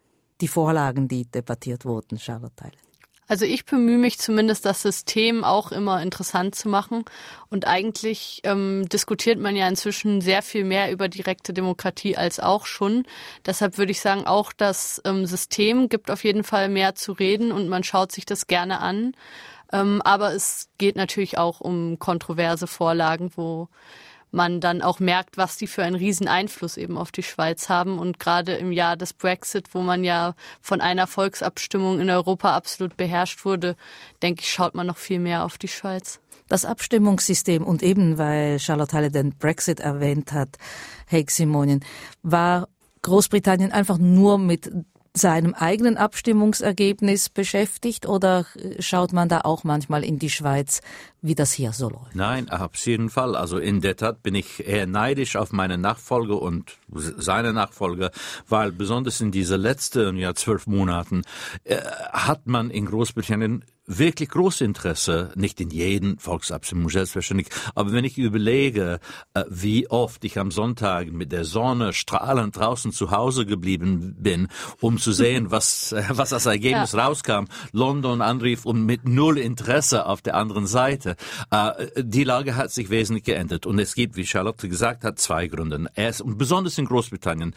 die 0.40 0.48
Vorlagen, 0.48 1.06
die 1.06 1.26
debattiert 1.26 1.84
wurden, 1.84 2.18
Charlotte 2.18 2.56
Teile. 2.56 2.89
Also 3.30 3.44
ich 3.44 3.64
bemühe 3.64 3.96
mich 3.96 4.18
zumindest, 4.18 4.66
das 4.66 4.82
System 4.82 5.44
auch 5.44 5.70
immer 5.70 6.02
interessant 6.02 6.56
zu 6.56 6.68
machen. 6.68 7.04
Und 7.48 7.64
eigentlich 7.64 8.40
ähm, 8.42 8.88
diskutiert 8.88 9.38
man 9.38 9.54
ja 9.54 9.68
inzwischen 9.68 10.20
sehr 10.20 10.42
viel 10.42 10.64
mehr 10.64 10.90
über 10.90 11.08
direkte 11.08 11.52
Demokratie 11.52 12.16
als 12.16 12.40
auch 12.40 12.66
schon. 12.66 13.04
Deshalb 13.46 13.78
würde 13.78 13.92
ich 13.92 14.00
sagen, 14.00 14.26
auch 14.26 14.52
das 14.52 15.00
ähm, 15.04 15.26
System 15.26 15.88
gibt 15.88 16.10
auf 16.10 16.24
jeden 16.24 16.42
Fall 16.42 16.68
mehr 16.68 16.96
zu 16.96 17.12
reden 17.12 17.52
und 17.52 17.68
man 17.68 17.84
schaut 17.84 18.10
sich 18.10 18.26
das 18.26 18.48
gerne 18.48 18.80
an. 18.80 19.12
Ähm, 19.72 20.02
aber 20.02 20.34
es 20.34 20.68
geht 20.78 20.96
natürlich 20.96 21.38
auch 21.38 21.60
um 21.60 22.00
kontroverse 22.00 22.66
Vorlagen, 22.66 23.30
wo 23.36 23.68
man 24.30 24.60
dann 24.60 24.82
auch 24.82 25.00
merkt, 25.00 25.36
was 25.36 25.56
die 25.56 25.66
für 25.66 25.82
einen 25.82 25.96
riesen 25.96 26.28
Einfluss 26.28 26.76
eben 26.76 26.96
auf 26.96 27.12
die 27.12 27.22
Schweiz 27.22 27.68
haben. 27.68 27.98
Und 27.98 28.18
gerade 28.18 28.54
im 28.54 28.72
Jahr 28.72 28.96
des 28.96 29.12
Brexit, 29.12 29.74
wo 29.74 29.80
man 29.80 30.04
ja 30.04 30.34
von 30.60 30.80
einer 30.80 31.06
Volksabstimmung 31.06 32.00
in 32.00 32.10
Europa 32.10 32.54
absolut 32.54 32.96
beherrscht 32.96 33.44
wurde, 33.44 33.76
denke 34.22 34.42
ich, 34.42 34.50
schaut 34.50 34.74
man 34.74 34.86
noch 34.86 34.96
viel 34.96 35.18
mehr 35.18 35.44
auf 35.44 35.58
die 35.58 35.68
Schweiz. 35.68 36.20
Das 36.48 36.64
Abstimmungssystem 36.64 37.62
und 37.64 37.82
eben, 37.82 38.18
weil 38.18 38.58
Charlotte 38.58 38.96
Halle 38.96 39.10
den 39.10 39.36
Brexit 39.38 39.78
erwähnt 39.78 40.32
hat, 40.32 40.58
Heik 41.10 41.30
Simonien, 41.30 41.84
war 42.22 42.68
Großbritannien 43.02 43.72
einfach 43.72 43.98
nur 43.98 44.38
mit 44.38 44.70
seinem 45.12 45.54
eigenen 45.54 45.96
Abstimmungsergebnis 45.96 47.28
beschäftigt 47.28 48.06
oder 48.06 48.46
schaut 48.78 49.12
man 49.12 49.28
da 49.28 49.40
auch 49.40 49.64
manchmal 49.64 50.04
in 50.04 50.18
die 50.18 50.30
Schweiz, 50.30 50.82
wie 51.20 51.34
das 51.34 51.52
hier 51.52 51.72
so 51.72 51.88
läuft? 51.88 52.14
Nein, 52.14 52.48
auf 52.48 52.76
jeden 52.86 53.10
Fall. 53.10 53.34
Also 53.34 53.58
in 53.58 53.80
der 53.80 53.96
Tat 53.96 54.22
bin 54.22 54.34
ich 54.34 54.66
eher 54.66 54.86
neidisch 54.86 55.36
auf 55.36 55.52
meine 55.52 55.78
Nachfolger 55.78 56.40
und 56.40 56.78
seine 56.88 57.52
Nachfolger, 57.52 58.12
weil 58.48 58.70
besonders 58.70 59.20
in 59.20 59.32
diese 59.32 59.56
letzten 59.56 60.16
ja, 60.16 60.34
zwölf 60.34 60.66
Monaten 60.66 61.22
äh, 61.64 61.76
hat 62.12 62.46
man 62.46 62.70
in 62.70 62.86
Großbritannien 62.86 63.64
wirklich 63.98 64.28
großes 64.28 64.60
Interesse, 64.60 65.32
nicht 65.34 65.60
in 65.60 65.70
jeden 65.70 66.18
Volksabstimmung 66.18 66.88
selbstverständlich, 66.90 67.48
aber 67.74 67.92
wenn 67.92 68.04
ich 68.04 68.18
überlege, 68.18 69.00
äh, 69.34 69.44
wie 69.48 69.90
oft 69.90 70.24
ich 70.24 70.38
am 70.38 70.50
Sonntag 70.50 71.10
mit 71.10 71.32
der 71.32 71.44
Sonne 71.44 71.92
strahlend 71.92 72.56
draußen 72.56 72.92
zu 72.92 73.10
Hause 73.10 73.46
geblieben 73.46 74.14
bin, 74.18 74.48
um 74.80 74.98
zu 74.98 75.12
sehen, 75.12 75.46
was, 75.50 75.92
äh, 75.92 76.04
was 76.10 76.32
als 76.32 76.46
Ergebnis 76.46 76.92
ja. 76.92 77.06
rauskam, 77.06 77.44
London 77.72 78.22
anrief 78.22 78.64
und 78.64 78.84
mit 78.84 79.08
null 79.08 79.38
Interesse 79.38 80.06
auf 80.06 80.22
der 80.22 80.36
anderen 80.36 80.66
Seite. 80.66 81.16
Äh, 81.50 81.86
die 81.96 82.24
Lage 82.24 82.56
hat 82.56 82.70
sich 82.70 82.90
wesentlich 82.90 83.24
geändert 83.24 83.66
und 83.66 83.78
es 83.78 83.94
gibt, 83.94 84.16
wie 84.16 84.26
Charlotte 84.26 84.68
gesagt 84.68 85.04
hat, 85.04 85.18
zwei 85.18 85.48
Gründe. 85.48 85.86
Erst, 85.94 86.20
und 86.20 86.38
besonders 86.38 86.78
in 86.78 86.84
Großbritannien, 86.84 87.54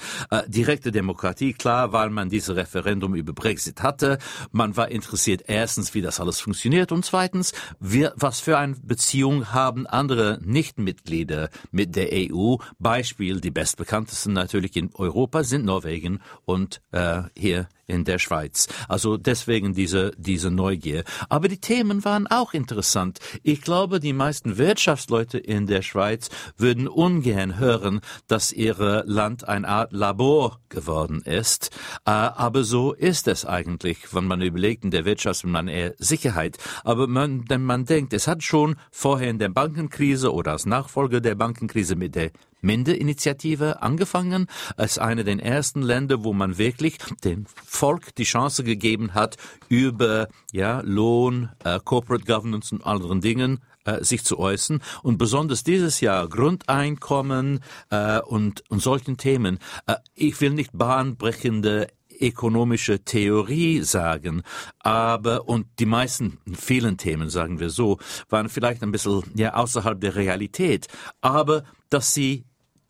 direkte 0.48 0.92
Demokratie, 0.92 1.54
klar, 1.54 1.92
weil 1.92 2.10
man 2.10 2.30
dieses 2.30 2.56
Referendum 2.56 3.16
über 3.16 3.34
Brexit 3.34 3.82
hatte. 3.84 4.18
Man 4.52 4.78
war 4.78 4.90
interessiert 4.90 5.44
erstens, 5.48 5.94
wie 5.94 6.02
das 6.02 6.20
alles 6.24 6.40
funktioniert 6.40 6.92
und 6.92 7.06
zweitens, 7.06 7.52
wir, 7.80 8.14
was 8.16 8.40
für 8.40 8.58
eine 8.58 8.76
Beziehung 8.82 9.52
haben 9.54 9.86
andere 9.86 10.40
Nichtmitglieder 10.44 11.50
mit 11.72 11.96
der 11.96 12.10
EU. 12.14 12.56
Beispiel, 12.80 13.42
die 13.42 13.52
bestbekanntesten 13.52 14.34
natürlich 14.34 14.76
in 14.76 14.90
Europa 14.96 15.44
sind 15.44 15.66
Norwegen 15.66 16.22
und 16.46 16.82
äh, 16.92 17.24
hier 17.38 17.68
in 17.88 18.04
der 18.06 18.20
Schweiz. 18.20 18.68
Also 18.88 19.18
deswegen 19.18 19.74
diese, 19.74 20.12
diese 20.18 20.52
Neugier. 20.52 21.04
Aber 21.30 21.48
die 21.48 21.60
Themen 21.60 22.06
waren 22.06 22.28
auch 22.28 22.54
interessant. 22.54 23.20
Ich 23.44 23.62
glaube, 23.62 24.00
die 24.00 24.14
meisten 24.14 24.58
Wirtschaftsleute 24.58 25.38
in 25.38 25.68
der 25.68 25.82
Schweiz 25.82 26.30
würden 26.58 26.88
ungern 26.88 27.60
hören, 27.60 28.02
dass 28.28 28.52
ihr 28.52 29.04
Land 29.06 29.48
eine 29.48 29.68
Art 29.68 29.92
Labor 29.92 30.60
geworden 30.70 31.22
ist. 31.22 31.70
Äh, 32.06 32.12
aber 32.12 32.64
so 32.64 32.94
ist 32.94 33.28
es 33.28 33.46
eigentlich, 33.46 34.14
wenn 34.14 34.26
man 34.26 34.42
überlegt, 34.42 34.84
in 34.84 34.92
der 34.92 35.06
Wirtschaft 35.06 35.46
man 35.46 35.68
eher 35.68 35.94
Sicherheit. 35.98 36.58
Aber 36.84 37.08
man, 37.08 37.46
denn 37.46 37.64
man 37.64 37.86
denkt, 37.86 38.14
es 38.14 38.28
hat 38.28 38.44
schon 38.44 38.76
vorher 38.92 39.30
in 39.30 39.40
der 39.40 39.50
Bankenkrise 39.50 40.34
oder 40.34 40.52
als 40.54 40.66
Nachfolger 40.66 41.22
der 41.22 41.36
Bankenkrise 41.36 41.96
mit 41.96 42.16
der 42.16 42.32
Minde-Initiative 42.64 43.82
angefangen 43.82 44.48
als 44.78 44.98
eine 44.98 45.24
der 45.24 45.40
ersten 45.44 45.82
Länder, 45.82 46.24
wo 46.24 46.34
man 46.34 46.58
wirklich 46.58 46.98
dem 47.24 47.46
Volk 47.66 48.16
die 48.16 48.24
Chance 48.24 48.64
gegeben 48.64 49.14
hat, 49.14 49.38
über 49.70 50.28
ja, 50.52 50.82
Lohn, 50.84 51.50
äh, 51.64 51.80
Corporate 51.84 52.26
Governance 52.26 52.74
und 52.74 52.86
anderen 52.86 53.22
Dingen 53.22 53.60
äh, 53.86 54.04
sich 54.04 54.24
zu 54.24 54.40
äußern. 54.40 54.82
Und 55.02 55.18
besonders 55.18 55.64
dieses 55.64 56.00
Jahr 56.02 56.28
Grundeinkommen 56.28 57.60
äh, 57.90 58.20
und, 58.22 58.64
und 58.70 58.82
solchen 58.82 59.18
Themen. 59.18 59.60
Äh, 59.86 59.96
ich 60.16 60.40
will 60.42 60.52
nicht 60.52 60.72
bahnbrechende 60.74 61.88
ökonomische 62.20 63.04
Theorie 63.04 63.82
sagen, 63.82 64.44
aber 64.80 65.48
und 65.50 65.68
die 65.80 65.86
meisten, 65.86 66.38
vielen 66.56 66.98
Themen, 66.98 67.30
sagen 67.30 67.60
wir 67.60 67.70
so, 67.70 67.98
waren 68.30 68.50
vielleicht 68.50 68.84
ein 68.84 68.92
bisschen 68.92 69.24
ja 69.36 69.56
außerhalb 69.56 70.00
der 70.00 70.16
Realität, 70.16 70.88
aber 71.22 71.64
dass 71.90 72.14
sie 72.14 72.46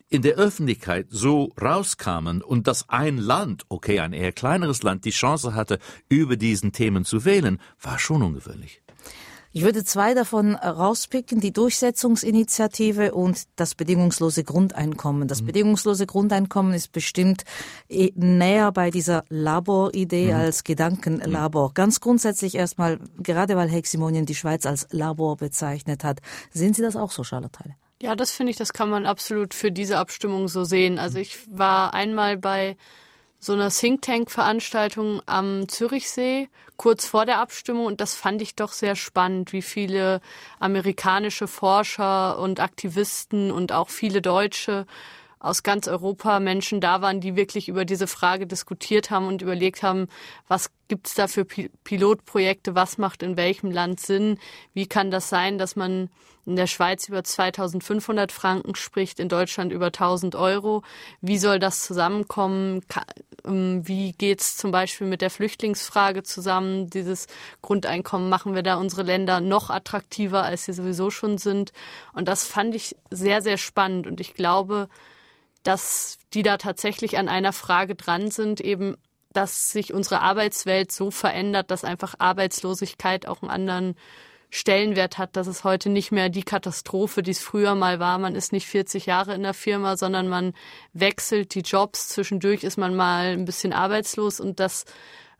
in 0.08 0.22
der 0.22 0.34
Öffentlichkeit 0.34 1.06
so 1.10 1.52
rauskamen 1.60 2.42
und 2.42 2.66
dass 2.66 2.88
ein 2.88 3.18
Land, 3.18 3.64
okay, 3.68 4.00
ein 4.00 4.12
eher 4.12 4.32
kleineres 4.32 4.82
Land, 4.82 5.04
die 5.04 5.10
Chance 5.10 5.54
hatte, 5.54 5.78
über 6.08 6.36
diesen 6.36 6.72
Themen 6.72 7.04
zu 7.04 7.24
wählen, 7.24 7.60
war 7.80 7.98
schon 7.98 8.22
ungewöhnlich. 8.22 8.82
Ich 9.56 9.62
würde 9.62 9.84
zwei 9.84 10.14
davon 10.14 10.56
rauspicken, 10.56 11.38
die 11.38 11.52
Durchsetzungsinitiative 11.52 13.14
und 13.14 13.44
das 13.54 13.76
bedingungslose 13.76 14.42
Grundeinkommen. 14.42 15.28
Das 15.28 15.42
mhm. 15.42 15.46
bedingungslose 15.46 16.06
Grundeinkommen 16.06 16.74
ist 16.74 16.90
bestimmt 16.90 17.44
eh 17.88 18.10
näher 18.16 18.72
bei 18.72 18.90
dieser 18.90 19.22
Laboridee 19.28 20.32
mhm. 20.32 20.40
als 20.40 20.64
Gedankenlabor. 20.64 21.68
Mhm. 21.68 21.74
Ganz 21.74 22.00
grundsätzlich 22.00 22.56
erstmal, 22.56 22.98
gerade 23.22 23.54
weil 23.54 23.68
Heximonien 23.68 24.26
die 24.26 24.34
Schweiz 24.34 24.66
als 24.66 24.88
Labor 24.90 25.36
bezeichnet 25.36 26.02
hat, 26.02 26.18
sehen 26.50 26.74
Sie 26.74 26.82
das 26.82 26.96
auch 26.96 27.12
so, 27.12 27.22
Charlotte? 27.22 27.76
Ja, 28.02 28.16
das 28.16 28.32
finde 28.32 28.50
ich, 28.50 28.56
das 28.56 28.72
kann 28.72 28.90
man 28.90 29.06
absolut 29.06 29.54
für 29.54 29.72
diese 29.72 29.98
Abstimmung 29.98 30.48
so 30.48 30.64
sehen. 30.64 30.98
Also 30.98 31.18
ich 31.18 31.38
war 31.50 31.94
einmal 31.94 32.36
bei 32.36 32.76
so 33.38 33.52
einer 33.52 33.70
Think 33.70 34.02
Tank 34.02 34.30
Veranstaltung 34.30 35.20
am 35.26 35.68
Zürichsee 35.68 36.48
kurz 36.76 37.06
vor 37.06 37.26
der 37.26 37.38
Abstimmung 37.40 37.86
und 37.86 38.00
das 38.00 38.14
fand 38.14 38.42
ich 38.42 38.56
doch 38.56 38.72
sehr 38.72 38.96
spannend, 38.96 39.52
wie 39.52 39.62
viele 39.62 40.20
amerikanische 40.58 41.46
Forscher 41.46 42.38
und 42.38 42.58
Aktivisten 42.58 43.50
und 43.50 43.72
auch 43.72 43.90
viele 43.90 44.22
Deutsche 44.22 44.86
aus 45.44 45.62
ganz 45.62 45.88
Europa 45.88 46.40
Menschen 46.40 46.80
da 46.80 47.02
waren, 47.02 47.20
die 47.20 47.36
wirklich 47.36 47.68
über 47.68 47.84
diese 47.84 48.06
Frage 48.06 48.46
diskutiert 48.46 49.10
haben 49.10 49.26
und 49.26 49.42
überlegt 49.42 49.82
haben, 49.82 50.08
was 50.48 50.70
gibt 50.88 51.06
es 51.06 51.14
da 51.14 51.28
für 51.28 51.44
Pilotprojekte, 51.44 52.74
was 52.74 52.96
macht 52.96 53.22
in 53.22 53.36
welchem 53.36 53.70
Land 53.70 54.00
Sinn, 54.00 54.38
wie 54.72 54.86
kann 54.86 55.10
das 55.10 55.28
sein, 55.28 55.58
dass 55.58 55.76
man 55.76 56.08
in 56.46 56.56
der 56.56 56.66
Schweiz 56.66 57.08
über 57.08 57.24
2500 57.24 58.32
Franken 58.32 58.74
spricht, 58.74 59.18
in 59.20 59.28
Deutschland 59.28 59.72
über 59.72 59.86
1000 59.86 60.34
Euro. 60.34 60.82
Wie 61.20 61.38
soll 61.38 61.58
das 61.58 61.84
zusammenkommen? 61.84 62.82
Ähm, 63.46 63.86
wie 63.86 64.12
geht 64.12 64.40
es 64.40 64.56
zum 64.56 64.70
Beispiel 64.70 65.06
mit 65.06 65.22
der 65.22 65.30
Flüchtlingsfrage 65.30 66.22
zusammen? 66.22 66.90
Dieses 66.90 67.28
Grundeinkommen 67.62 68.28
machen 68.28 68.54
wir 68.54 68.62
da 68.62 68.76
unsere 68.76 69.02
Länder 69.02 69.40
noch 69.40 69.70
attraktiver, 69.70 70.42
als 70.42 70.66
sie 70.66 70.74
sowieso 70.74 71.10
schon 71.10 71.38
sind. 71.38 71.72
Und 72.12 72.28
das 72.28 72.44
fand 72.44 72.74
ich 72.74 72.96
sehr, 73.10 73.40
sehr 73.40 73.56
spannend. 73.56 74.06
Und 74.06 74.20
ich 74.20 74.34
glaube, 74.34 74.88
dass 75.64 76.18
die 76.32 76.42
da 76.42 76.56
tatsächlich 76.56 77.18
an 77.18 77.28
einer 77.28 77.52
Frage 77.52 77.96
dran 77.96 78.30
sind, 78.30 78.60
eben, 78.60 78.96
dass 79.32 79.70
sich 79.70 79.92
unsere 79.92 80.20
Arbeitswelt 80.20 80.92
so 80.92 81.10
verändert, 81.10 81.70
dass 81.70 81.84
einfach 81.84 82.14
Arbeitslosigkeit 82.18 83.26
auch 83.26 83.42
einen 83.42 83.50
anderen 83.50 83.96
Stellenwert 84.50 85.18
hat, 85.18 85.34
dass 85.34 85.48
es 85.48 85.64
heute 85.64 85.90
nicht 85.90 86.12
mehr 86.12 86.28
die 86.28 86.44
Katastrophe, 86.44 87.24
die 87.24 87.32
es 87.32 87.40
früher 87.40 87.74
mal 87.74 87.98
war. 87.98 88.18
Man 88.18 88.36
ist 88.36 88.52
nicht 88.52 88.68
40 88.68 89.06
Jahre 89.06 89.34
in 89.34 89.42
der 89.42 89.54
Firma, 89.54 89.96
sondern 89.96 90.28
man 90.28 90.52
wechselt 90.92 91.56
die 91.56 91.62
Jobs. 91.62 92.08
Zwischendurch 92.08 92.62
ist 92.62 92.78
man 92.78 92.94
mal 92.94 93.32
ein 93.32 93.46
bisschen 93.46 93.72
arbeitslos 93.72 94.38
und 94.38 94.60
das 94.60 94.84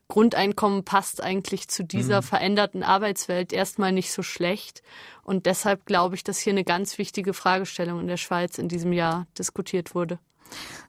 Grundeinkommen 0.08 0.84
passt 0.84 1.22
eigentlich 1.22 1.68
zu 1.68 1.82
dieser 1.82 2.20
mhm. 2.20 2.26
veränderten 2.26 2.82
Arbeitswelt 2.82 3.52
erstmal 3.52 3.92
nicht 3.92 4.12
so 4.12 4.22
schlecht. 4.22 4.82
Und 5.22 5.46
deshalb 5.46 5.86
glaube 5.86 6.14
ich, 6.14 6.24
dass 6.24 6.38
hier 6.38 6.52
eine 6.52 6.64
ganz 6.64 6.98
wichtige 6.98 7.32
Fragestellung 7.32 8.00
in 8.00 8.06
der 8.06 8.16
Schweiz 8.16 8.58
in 8.58 8.68
diesem 8.68 8.92
Jahr 8.92 9.26
diskutiert 9.38 9.94
wurde. 9.94 10.18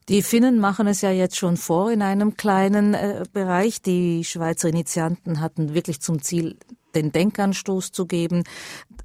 Die 0.09 0.21
Finnen 0.21 0.59
machen 0.59 0.85
es 0.85 1.01
ja 1.01 1.11
jetzt 1.11 1.37
schon 1.37 1.57
vor 1.57 1.91
in 1.91 2.01
einem 2.01 2.37
kleinen 2.37 2.93
äh, 2.93 3.23
Bereich. 3.31 3.81
Die 3.81 4.23
Schweizer 4.23 4.69
Initianten 4.69 5.39
hatten 5.39 5.73
wirklich 5.73 5.99
zum 6.01 6.21
Ziel, 6.21 6.57
den 6.93 7.11
Denkanstoß 7.11 7.91
zu 7.91 8.05
geben. 8.05 8.43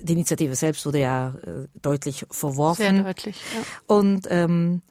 Die 0.01 0.13
Initiative 0.13 0.55
selbst 0.55 0.85
wurde 0.85 1.01
ja 1.01 1.35
äh, 1.47 1.69
deutlich 1.81 2.27
verworfen. 2.31 2.97
Sehr 2.97 3.05
deutlich. 3.05 3.37
Ja. 3.55 3.97
Und 3.97 4.27
ähm, 4.29 4.83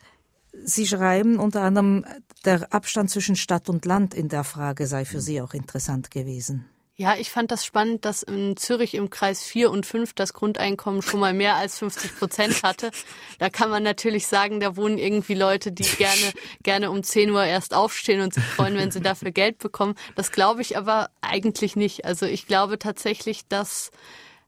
Sie 0.63 0.87
schreiben 0.87 1.39
unter 1.39 1.61
anderem, 1.61 2.05
der 2.45 2.73
Abstand 2.73 3.09
zwischen 3.09 3.35
Stadt 3.35 3.69
und 3.69 3.85
Land 3.85 4.13
in 4.13 4.29
der 4.29 4.43
Frage 4.43 4.87
sei 4.87 5.05
für 5.05 5.21
Sie 5.21 5.41
auch 5.41 5.53
interessant 5.53 6.11
gewesen. 6.11 6.65
Ja, 6.99 7.15
ich 7.15 7.31
fand 7.31 7.49
das 7.49 7.65
spannend, 7.65 8.03
dass 8.03 8.23
in 8.23 8.57
Zürich 8.57 8.93
im 8.93 9.09
Kreis 9.09 9.41
4 9.45 9.71
und 9.71 9.85
5 9.85 10.11
das 10.11 10.33
Grundeinkommen 10.33 11.01
schon 11.01 11.21
mal 11.21 11.33
mehr 11.33 11.55
als 11.55 11.77
50 11.77 12.19
Prozent 12.19 12.61
hatte. 12.61 12.91
Da 13.37 13.49
kann 13.49 13.69
man 13.69 13.83
natürlich 13.83 14.27
sagen, 14.27 14.59
da 14.59 14.75
wohnen 14.75 14.97
irgendwie 14.97 15.33
Leute, 15.33 15.71
die 15.71 15.83
gerne, 15.83 16.33
gerne 16.61 16.91
um 16.91 17.01
10 17.01 17.31
Uhr 17.31 17.45
erst 17.45 17.73
aufstehen 17.73 18.19
und 18.19 18.33
sich 18.33 18.43
freuen, 18.43 18.75
wenn 18.75 18.91
sie 18.91 18.99
dafür 18.99 19.31
Geld 19.31 19.59
bekommen. 19.59 19.95
Das 20.15 20.33
glaube 20.33 20.61
ich 20.61 20.75
aber 20.75 21.09
eigentlich 21.21 21.77
nicht. 21.77 22.03
Also 22.03 22.25
ich 22.25 22.47
glaube 22.47 22.79
tatsächlich, 22.79 23.47
dass 23.47 23.91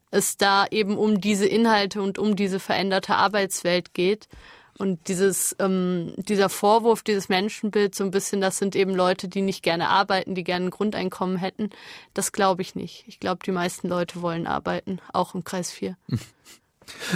es 0.10 0.36
da 0.36 0.65
eben 0.72 0.98
um 0.98 1.22
diese 1.22 1.46
Inhalte 1.46 2.01
und 2.01 2.20
um 2.20 2.36
diese 2.36 2.60
veränderte 2.60 3.15
Arbeitswelt 3.15 3.94
geht. 3.94 4.27
Und 4.81 5.07
dieses, 5.09 5.55
ähm, 5.59 6.15
dieser 6.17 6.50
Vorwurf, 6.50 7.03
dieses 7.03 7.29
Menschenbild, 7.29 7.93
so 7.93 8.03
ein 8.03 8.09
bisschen, 8.09 8.41
das 8.41 8.57
sind 8.57 8.75
eben 8.75 8.95
Leute, 8.95 9.27
die 9.27 9.43
nicht 9.43 9.61
gerne 9.61 9.89
arbeiten, 9.89 10.33
die 10.33 10.43
gerne 10.43 10.65
ein 10.65 10.71
Grundeinkommen 10.71 11.38
hätten, 11.38 11.69
das 12.15 12.31
glaube 12.31 12.63
ich 12.63 12.73
nicht. 12.73 13.03
Ich 13.07 13.19
glaube, 13.19 13.41
die 13.45 13.51
meisten 13.51 13.88
Leute 13.88 14.23
wollen 14.23 14.47
arbeiten, 14.47 14.97
auch 15.13 15.35
im 15.35 15.43
Kreis 15.43 15.71
4. 15.71 15.95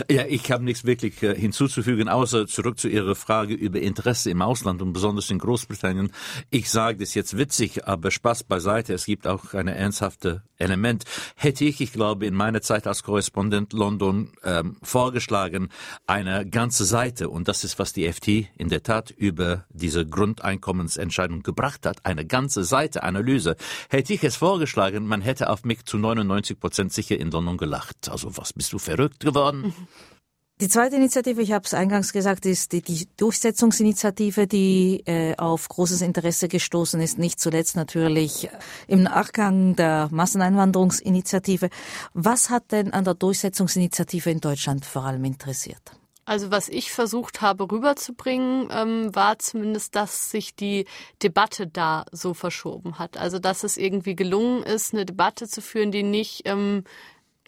Ja, 0.09 0.25
ich 0.25 0.51
habe 0.51 0.63
nichts 0.63 0.85
wirklich 0.85 1.21
äh, 1.23 1.35
hinzuzufügen, 1.35 2.09
außer 2.09 2.47
zurück 2.47 2.79
zu 2.79 2.87
Ihrer 2.87 3.15
Frage 3.15 3.53
über 3.53 3.79
Interesse 3.79 4.29
im 4.29 4.41
Ausland 4.41 4.81
und 4.81 4.93
besonders 4.93 5.29
in 5.29 5.39
Großbritannien. 5.39 6.11
Ich 6.49 6.69
sage 6.69 6.99
das 6.99 7.13
jetzt 7.13 7.37
witzig, 7.37 7.87
aber 7.87 8.11
Spaß 8.11 8.43
beiseite. 8.43 8.93
Es 8.93 9.05
gibt 9.05 9.27
auch 9.27 9.53
eine 9.53 9.75
ernsthafte 9.75 10.43
Element. 10.57 11.03
Hätte 11.35 11.65
ich, 11.65 11.81
ich 11.81 11.91
glaube, 11.91 12.25
in 12.25 12.33
meiner 12.33 12.61
Zeit 12.61 12.87
als 12.87 13.03
Korrespondent 13.03 13.73
London 13.73 14.31
ähm, 14.43 14.77
vorgeschlagen, 14.81 15.69
eine 16.07 16.45
ganze 16.45 16.85
Seite, 16.85 17.29
und 17.29 17.47
das 17.47 17.63
ist, 17.63 17.79
was 17.79 17.93
die 17.93 18.11
FT 18.11 18.27
in 18.57 18.69
der 18.69 18.83
Tat 18.83 19.11
über 19.11 19.65
diese 19.69 20.05
Grundeinkommensentscheidung 20.05 21.43
gebracht 21.43 21.85
hat, 21.85 22.05
eine 22.05 22.25
ganze 22.25 22.63
Seite 22.63 23.03
Analyse, 23.03 23.55
hätte 23.89 24.13
ich 24.13 24.23
es 24.23 24.35
vorgeschlagen, 24.35 25.07
man 25.07 25.21
hätte 25.21 25.49
auf 25.49 25.65
mich 25.65 25.85
zu 25.85 25.97
99 25.97 26.59
Prozent 26.59 26.93
sicher 26.93 27.17
in 27.17 27.31
London 27.31 27.57
gelacht. 27.57 28.09
Also 28.09 28.37
was 28.37 28.53
bist 28.53 28.71
du 28.73 28.79
verrückt 28.79 29.21
geworden? 29.21 29.64
Die 30.61 30.69
zweite 30.69 30.95
Initiative, 30.95 31.41
ich 31.41 31.51
habe 31.51 31.65
es 31.65 31.73
eingangs 31.73 32.13
gesagt, 32.13 32.45
ist 32.45 32.71
die, 32.71 32.81
die 32.81 33.09
Durchsetzungsinitiative, 33.17 34.47
die 34.47 35.03
äh, 35.05 35.35
auf 35.35 35.67
großes 35.67 36.01
Interesse 36.01 36.47
gestoßen 36.47 37.01
ist, 37.01 37.17
nicht 37.17 37.41
zuletzt 37.41 37.75
natürlich 37.75 38.49
im 38.87 39.03
Nachgang 39.03 39.75
der 39.75 40.07
Masseneinwanderungsinitiative. 40.11 41.69
Was 42.13 42.49
hat 42.49 42.71
denn 42.71 42.93
an 42.93 43.03
der 43.03 43.15
Durchsetzungsinitiative 43.15 44.29
in 44.31 44.39
Deutschland 44.39 44.85
vor 44.85 45.03
allem 45.03 45.25
interessiert? 45.25 45.91
Also 46.23 46.49
was 46.51 46.69
ich 46.69 46.91
versucht 46.91 47.41
habe 47.41 47.69
rüberzubringen, 47.69 48.69
ähm, 48.71 49.13
war 49.13 49.37
zumindest, 49.37 49.95
dass 49.95 50.31
sich 50.31 50.55
die 50.55 50.85
Debatte 51.21 51.67
da 51.67 52.05
so 52.11 52.33
verschoben 52.33 52.97
hat. 52.97 53.17
Also 53.17 53.39
dass 53.39 53.63
es 53.63 53.77
irgendwie 53.77 54.15
gelungen 54.15 54.63
ist, 54.63 54.93
eine 54.93 55.05
Debatte 55.05 55.47
zu 55.47 55.61
führen, 55.61 55.91
die 55.91 56.01
nicht 56.01 56.41
ähm, 56.45 56.83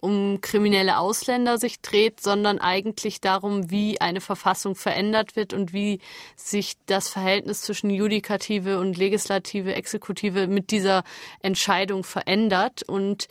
um 0.00 0.40
kriminelle 0.40 0.98
Ausländer 0.98 1.58
sich 1.58 1.80
dreht, 1.80 2.20
sondern 2.20 2.58
eigentlich 2.58 3.20
darum, 3.20 3.70
wie 3.70 4.00
eine 4.00 4.20
Verfassung 4.20 4.74
verändert 4.74 5.36
wird 5.36 5.52
und 5.52 5.72
wie 5.72 6.00
sich 6.36 6.74
das 6.86 7.08
Verhältnis 7.08 7.62
zwischen 7.62 7.90
Judikative 7.90 8.78
und 8.78 8.96
Legislative, 8.96 9.74
Exekutive 9.74 10.46
mit 10.46 10.70
dieser 10.70 11.02
Entscheidung 11.40 12.04
verändert. 12.04 12.82
Und 12.82 13.28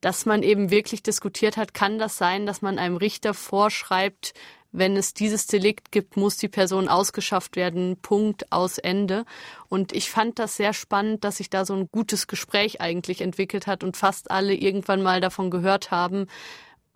dass 0.00 0.26
man 0.26 0.42
eben 0.42 0.70
wirklich 0.70 1.02
diskutiert 1.02 1.56
hat, 1.56 1.74
kann 1.74 1.98
das 1.98 2.16
sein, 2.18 2.46
dass 2.46 2.62
man 2.62 2.78
einem 2.78 2.96
Richter 2.96 3.34
vorschreibt, 3.34 4.34
wenn 4.72 4.96
es 4.96 5.14
dieses 5.14 5.46
Delikt 5.46 5.90
gibt, 5.90 6.16
muss 6.16 6.36
die 6.36 6.48
Person 6.48 6.88
ausgeschafft 6.88 7.56
werden. 7.56 7.96
Punkt 8.00 8.52
aus 8.52 8.78
Ende. 8.78 9.24
Und 9.68 9.92
ich 9.92 10.10
fand 10.10 10.38
das 10.38 10.56
sehr 10.56 10.72
spannend, 10.72 11.24
dass 11.24 11.38
sich 11.38 11.50
da 11.50 11.64
so 11.64 11.74
ein 11.74 11.88
gutes 11.90 12.26
Gespräch 12.26 12.80
eigentlich 12.80 13.20
entwickelt 13.20 13.66
hat 13.66 13.82
und 13.82 13.96
fast 13.96 14.30
alle 14.30 14.54
irgendwann 14.54 15.02
mal 15.02 15.20
davon 15.20 15.50
gehört 15.50 15.90
haben, 15.90 16.26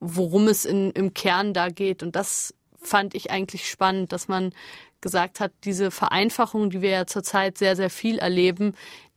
worum 0.00 0.49
es 0.49 0.64
in, 0.64 0.90
im 0.93 1.14
Kern 1.14 1.52
da 1.52 1.69
geht. 1.69 2.02
Und 2.02 2.14
das 2.14 2.54
fand 2.81 3.14
ich 3.14 3.31
eigentlich 3.31 3.69
spannend, 3.69 4.12
dass 4.12 4.28
man 4.28 4.52
gesagt 5.00 5.40
hat, 5.40 5.52
diese 5.64 5.90
Vereinfachung, 5.90 6.71
die 6.71 6.81
wir 6.81 6.90
ja 6.90 7.07
zurzeit 7.07 7.59
sehr, 7.59 7.76
sehr 7.76 7.90
viel 7.90 8.19
erleben, 8.19 8.75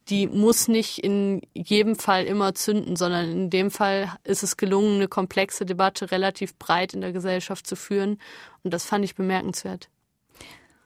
die 0.09 0.27
muss 0.27 0.67
nicht 0.67 0.99
in 0.99 1.41
jedem 1.53 1.95
Fall 1.95 2.25
immer 2.25 2.55
zünden, 2.55 2.95
sondern 2.95 3.31
in 3.31 3.49
dem 3.49 3.71
Fall 3.71 4.11
ist 4.23 4.43
es 4.43 4.57
gelungen, 4.57 4.95
eine 4.95 5.07
komplexe 5.07 5.65
Debatte 5.65 6.11
relativ 6.11 6.55
breit 6.57 6.93
in 6.93 7.01
der 7.01 7.11
Gesellschaft 7.11 7.67
zu 7.67 7.75
führen. 7.75 8.19
Und 8.63 8.73
das 8.73 8.85
fand 8.85 9.03
ich 9.05 9.15
bemerkenswert. 9.15 9.89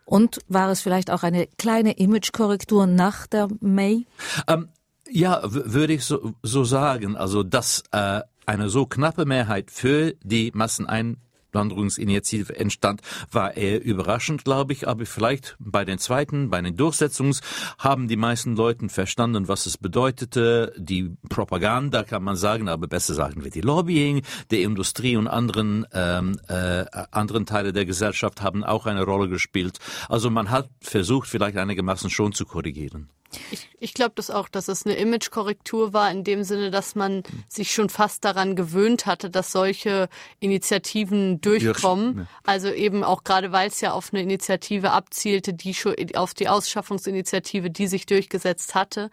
Und 0.05 0.39
war 0.47 0.69
es 0.69 0.81
vielleicht 0.81 1.11
auch 1.11 1.23
eine 1.23 1.47
kleine 1.57 1.97
Imagekorrektur 1.97 2.87
nach 2.87 3.27
der 3.27 3.47
May? 3.59 4.05
Ähm, 4.47 4.69
ja, 5.09 5.39
würde 5.43 5.93
ich 5.93 6.03
so, 6.03 6.33
so 6.43 6.63
sagen. 6.63 7.15
Also, 7.15 7.43
dass 7.43 7.83
äh, 7.91 8.21
eine 8.45 8.69
so 8.69 8.85
knappe 8.85 9.25
Mehrheit 9.25 9.71
für 9.71 10.13
die 10.23 10.51
Massenein 10.53 11.17
Wanderungsinitiative 11.53 12.55
entstand, 12.55 13.01
war 13.31 13.55
eher 13.55 13.83
überraschend, 13.83 14.43
glaube 14.43 14.73
ich. 14.73 14.87
Aber 14.87 15.05
vielleicht 15.05 15.55
bei 15.59 15.85
den 15.85 15.97
zweiten, 15.97 16.49
bei 16.49 16.61
den 16.61 16.75
Durchsetzungs 16.75 17.41
haben 17.77 18.07
die 18.07 18.17
meisten 18.17 18.55
Leute 18.55 18.89
verstanden, 18.89 19.47
was 19.47 19.65
es 19.65 19.77
bedeutete. 19.77 20.73
Die 20.77 21.15
Propaganda 21.29 22.03
kann 22.03 22.23
man 22.23 22.35
sagen, 22.35 22.69
aber 22.69 22.87
besser 22.87 23.13
sagen 23.13 23.43
wir 23.43 23.51
die 23.51 23.61
Lobbying 23.61 24.21
der 24.49 24.61
Industrie 24.61 25.15
und 25.15 25.27
anderen 25.27 25.85
ähm, 25.93 26.39
äh, 26.47 26.85
anderen 27.11 27.45
Teile 27.45 27.73
der 27.73 27.85
Gesellschaft 27.85 28.41
haben 28.41 28.63
auch 28.63 28.85
eine 28.85 29.03
Rolle 29.03 29.29
gespielt. 29.29 29.79
Also 30.09 30.29
man 30.29 30.49
hat 30.49 30.69
versucht, 30.81 31.27
vielleicht 31.27 31.57
einigermaßen 31.57 32.09
schon 32.09 32.33
zu 32.33 32.45
korrigieren. 32.45 33.09
Ich, 33.51 33.69
ich 33.79 33.93
glaube 33.93 34.13
das 34.15 34.29
auch, 34.29 34.49
dass 34.49 34.67
es 34.67 34.85
eine 34.85 34.95
Imagekorrektur 34.95 35.93
war, 35.93 36.11
in 36.11 36.23
dem 36.23 36.43
Sinne, 36.43 36.71
dass 36.71 36.95
man 36.95 37.23
sich 37.47 37.71
schon 37.71 37.89
fast 37.89 38.25
daran 38.25 38.55
gewöhnt 38.55 39.05
hatte, 39.05 39.29
dass 39.29 39.51
solche 39.51 40.09
Initiativen 40.39 41.41
durchkommen. 41.41 42.27
Also 42.43 42.69
eben 42.69 43.03
auch 43.03 43.23
gerade, 43.23 43.51
weil 43.51 43.69
es 43.69 43.81
ja 43.81 43.93
auf 43.93 44.13
eine 44.13 44.21
Initiative 44.21 44.91
abzielte, 44.91 45.53
die 45.53 45.73
schon 45.73 45.95
auf 46.15 46.33
die 46.33 46.49
Ausschaffungsinitiative, 46.49 47.69
die 47.69 47.87
sich 47.87 48.05
durchgesetzt 48.05 48.75
hatte. 48.75 49.09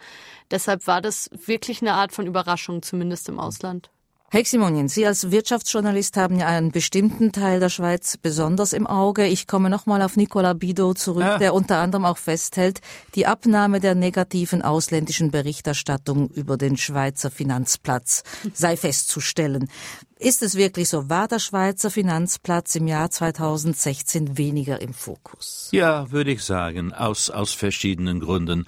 Deshalb 0.51 0.87
war 0.87 1.01
das 1.01 1.31
wirklich 1.47 1.83
eine 1.83 1.95
Art 1.95 2.13
von 2.13 2.27
Überraschung, 2.27 2.83
zumindest 2.83 3.29
im 3.29 3.39
Ausland. 3.39 3.91
Heximonien, 4.31 4.89
Sie 4.89 5.07
als 5.07 5.31
Wirtschaftsjournalist 5.31 6.19
haben 6.19 6.39
ja 6.39 6.49
einen 6.49 6.71
bestimmten 6.71 7.33
Teil 7.33 7.61
der 7.61 7.71
Schweiz 7.71 8.19
besonders 8.19 8.75
im 8.75 8.87
Auge. 8.87 9.27
Ich 9.27 9.47
komme 9.47 9.71
nochmal 9.71 10.03
auf 10.03 10.17
Nicola 10.17 10.53
Bido 10.53 10.93
zurück, 10.93 11.23
ja. 11.23 11.39
der 11.39 11.55
unter 11.55 11.79
anderem 11.79 12.05
auch 12.05 12.19
festhält, 12.19 12.81
die 13.15 13.27
Abnahme 13.27 13.81
der 13.81 13.95
negativen 13.95 14.61
ausländischen 14.61 15.31
Berichterstattung 15.31 16.29
über 16.29 16.59
den 16.59 16.77
Schweizer 16.77 17.31
Finanzplatz 17.31 18.23
sei 18.53 18.77
festzustellen. 18.77 19.71
Ist 20.19 20.43
es 20.43 20.57
wirklich 20.57 20.89
so? 20.89 21.09
War 21.09 21.29
der 21.29 21.39
Schweizer 21.39 21.91
Finanzplatz 21.91 22.75
im 22.75 22.89
Jahr 22.89 23.11
2016 23.11 24.37
weniger 24.37 24.81
im 24.81 24.93
Fokus? 24.93 25.69
Ja, 25.71 26.11
würde 26.11 26.33
ich 26.33 26.43
sagen, 26.43 26.93
aus, 26.93 27.31
aus 27.31 27.53
verschiedenen 27.53 28.19
Gründen. 28.19 28.67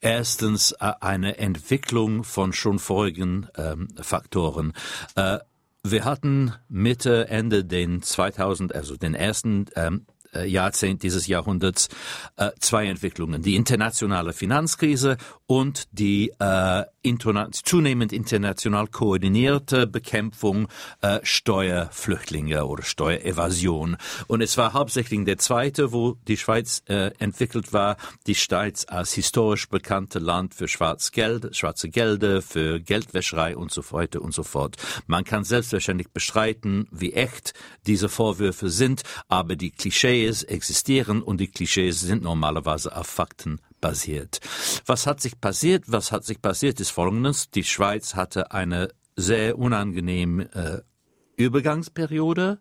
Erstens 0.00 0.72
äh, 0.72 0.92
eine 1.00 1.36
Entwicklung 1.36 2.24
von 2.24 2.54
schon 2.54 2.78
vorigen 2.78 3.46
ähm, 3.56 3.88
Faktoren. 4.00 4.72
Äh, 5.16 5.38
wir 5.82 6.04
hatten 6.04 6.54
Mitte, 6.68 7.28
Ende 7.28 7.64
den 7.64 8.02
2000, 8.02 8.74
also 8.74 8.96
den 8.96 9.14
ersten 9.14 9.66
ähm, 9.76 10.06
äh, 10.06 10.19
Jahrzehnt 10.46 11.02
dieses 11.02 11.26
Jahrhunderts 11.26 11.88
äh, 12.36 12.50
zwei 12.58 12.86
Entwicklungen. 12.86 13.42
Die 13.42 13.56
internationale 13.56 14.32
Finanzkrise 14.32 15.16
und 15.46 15.88
die 15.92 16.32
äh, 16.38 16.84
interna 17.02 17.50
zunehmend 17.50 18.12
international 18.12 18.86
koordinierte 18.86 19.86
Bekämpfung 19.86 20.68
äh, 21.00 21.20
Steuerflüchtlinge 21.22 22.66
oder 22.66 22.82
Steuerevasion. 22.82 23.96
Und 24.26 24.42
es 24.42 24.56
war 24.56 24.72
hauptsächlich 24.72 25.24
der 25.24 25.38
zweite, 25.38 25.92
wo 25.92 26.16
die 26.28 26.36
Schweiz 26.36 26.82
äh, 26.86 27.10
entwickelt 27.18 27.72
war, 27.72 27.96
die 28.26 28.34
Schweiz 28.34 28.86
als 28.88 29.12
historisch 29.12 29.68
bekannte 29.68 30.18
Land 30.18 30.54
für 30.54 30.68
Schwarzgeld, 30.68 31.56
schwarze 31.56 31.88
Gelder, 31.88 32.42
für 32.42 32.80
Geldwäscherei 32.80 33.56
und 33.56 33.72
so 33.72 33.82
weiter 33.90 34.22
und 34.22 34.32
so 34.32 34.42
fort. 34.42 34.76
Man 35.06 35.24
kann 35.24 35.44
selbstverständlich 35.44 36.10
bestreiten, 36.10 36.86
wie 36.90 37.12
echt 37.12 37.54
diese 37.86 38.08
Vorwürfe 38.08 38.70
sind, 38.70 39.02
aber 39.28 39.56
die 39.56 39.72
Klischees 40.20 40.42
existieren 40.42 41.22
und 41.22 41.40
die 41.40 41.48
Klischees 41.48 42.00
sind 42.00 42.22
normalerweise 42.22 42.94
auf 42.94 43.06
Fakten 43.06 43.60
basiert. 43.80 44.40
Was 44.84 45.06
hat 45.06 45.20
sich 45.20 45.40
passiert? 45.40 45.84
Was 45.86 46.12
hat 46.12 46.24
sich 46.24 46.42
passiert 46.42 46.78
ist 46.80 46.90
folgendes. 46.90 47.50
Die 47.50 47.64
Schweiz 47.64 48.14
hatte 48.14 48.52
eine 48.52 48.90
sehr 49.16 49.58
unangenehme 49.58 50.44
äh, 50.54 51.42
Übergangsperiode 51.42 52.58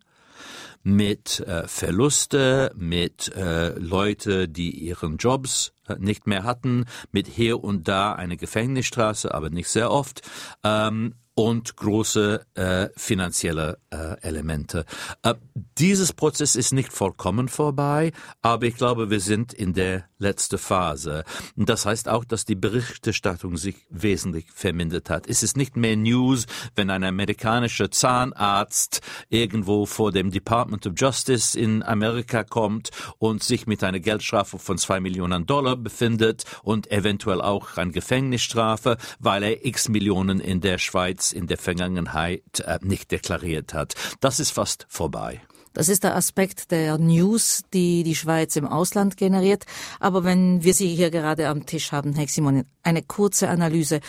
mit 0.83 1.41
äh, 1.41 1.67
Verluste, 1.67 2.71
mit 2.75 3.35
äh, 3.35 3.77
Leute, 3.77 4.47
die 4.47 4.71
ihren 4.71 5.17
Jobs 5.17 5.73
äh, 5.89 5.95
nicht 5.99 6.27
mehr 6.27 6.43
hatten, 6.43 6.85
mit 7.11 7.27
hier 7.27 7.61
und 7.61 7.89
da 7.89 8.13
eine 8.13 8.37
Gefängnisstraße, 8.37 9.33
aber 9.33 9.49
nicht 9.49 9.67
sehr 9.67 9.91
oft. 9.91 10.21
Ähm, 10.63 11.15
und 11.39 11.78
große 11.78 12.45
äh, 12.56 12.89
finanzielle 12.97 13.78
äh, 13.91 14.19
Elemente. 14.19 14.84
Äh, 15.23 15.36
dieses 15.78 16.12
Prozess 16.12 16.58
ist 16.58 16.73
nicht 16.73 16.91
vollkommen 16.91 17.47
vorbei, 17.47 18.12
aber 18.41 18.65
ich 18.65 18.75
glaube, 18.75 19.10
wir 19.10 19.21
sind 19.21 19.54
in 19.54 19.71
der 19.71 20.04
letzten 20.17 20.58
Phase. 20.58 21.23
Das 21.56 21.86
heißt 21.86 22.10
auch, 22.10 22.25
dass 22.25 22.43
die 22.43 22.56
Berichterstattung 22.56 23.56
sich 23.56 23.78
wesentlich 23.89 24.47
vermindert 24.54 25.10
hat. 25.10 25.28
Es 25.30 25.41
ist 25.41 25.56
nicht 25.56 25.78
mehr 25.78 25.95
News, 25.95 26.45
wenn 26.75 26.89
ein 26.89 27.06
amerikanischer 27.06 27.89
Zahnarzt 27.89 28.99
irgendwo 29.30 29.86
vor 29.86 30.12
dem 30.12 30.32
Department 30.32 30.86
of 30.88 30.93
Justice 30.97 31.58
in 31.58 31.84
Amerika 31.84 32.43
kommt 32.43 32.89
und 33.17 33.43
sich 33.43 33.65
mit 33.65 33.82
einer 33.82 34.02
Geldstrafe 34.02 34.60
von 34.60 34.78
zwei 34.78 34.99
Millionen 34.99 35.45
Dollar 35.45 35.78
befindet 35.78 36.43
und 36.63 36.91
eventuell 36.91 37.39
auch 37.39 37.78
eine 37.78 37.91
Gefängnisstrafe, 37.91 38.97
weil 39.19 39.43
er 39.43 39.65
x 39.65 39.88
Millionen 39.88 40.41
in 40.41 40.60
der 40.60 40.80
Schweiz 40.80 41.28
in 41.33 41.47
der 41.47 41.57
Vergangenheit 41.57 42.61
äh, 42.65 42.79
nicht 42.81 43.11
deklariert 43.11 43.73
hat. 43.73 43.95
Das 44.19 44.39
ist 44.39 44.51
fast 44.51 44.85
vorbei. 44.89 45.41
Das 45.73 45.87
ist 45.87 46.03
der 46.03 46.15
Aspekt 46.15 46.71
der 46.71 46.97
News, 46.97 47.61
die 47.73 48.03
die 48.03 48.15
Schweiz 48.15 48.55
im 48.55 48.65
Ausland 48.65 49.17
generiert. 49.17 49.65
Aber 49.99 50.23
wenn 50.23 50.63
wir 50.63 50.73
Sie 50.73 50.95
hier 50.95 51.11
gerade 51.11 51.47
am 51.47 51.65
Tisch 51.65 51.91
haben, 51.91 52.13
Herr 52.13 52.27
Simon, 52.27 52.65
eine 52.81 53.03
kurze 53.03 53.49
Analyse. 53.49 53.99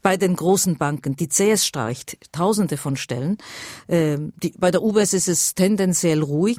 Bei 0.00 0.16
den 0.16 0.36
großen 0.36 0.78
Banken, 0.78 1.16
die 1.16 1.28
CS 1.28 1.66
streicht 1.66 2.18
Tausende 2.32 2.76
von 2.76 2.96
Stellen. 2.96 3.36
Ähm, 3.88 4.32
die, 4.42 4.54
bei 4.56 4.70
der 4.70 4.82
UBS 4.82 5.12
ist 5.12 5.28
es 5.28 5.54
tendenziell 5.54 6.22
ruhig. 6.22 6.58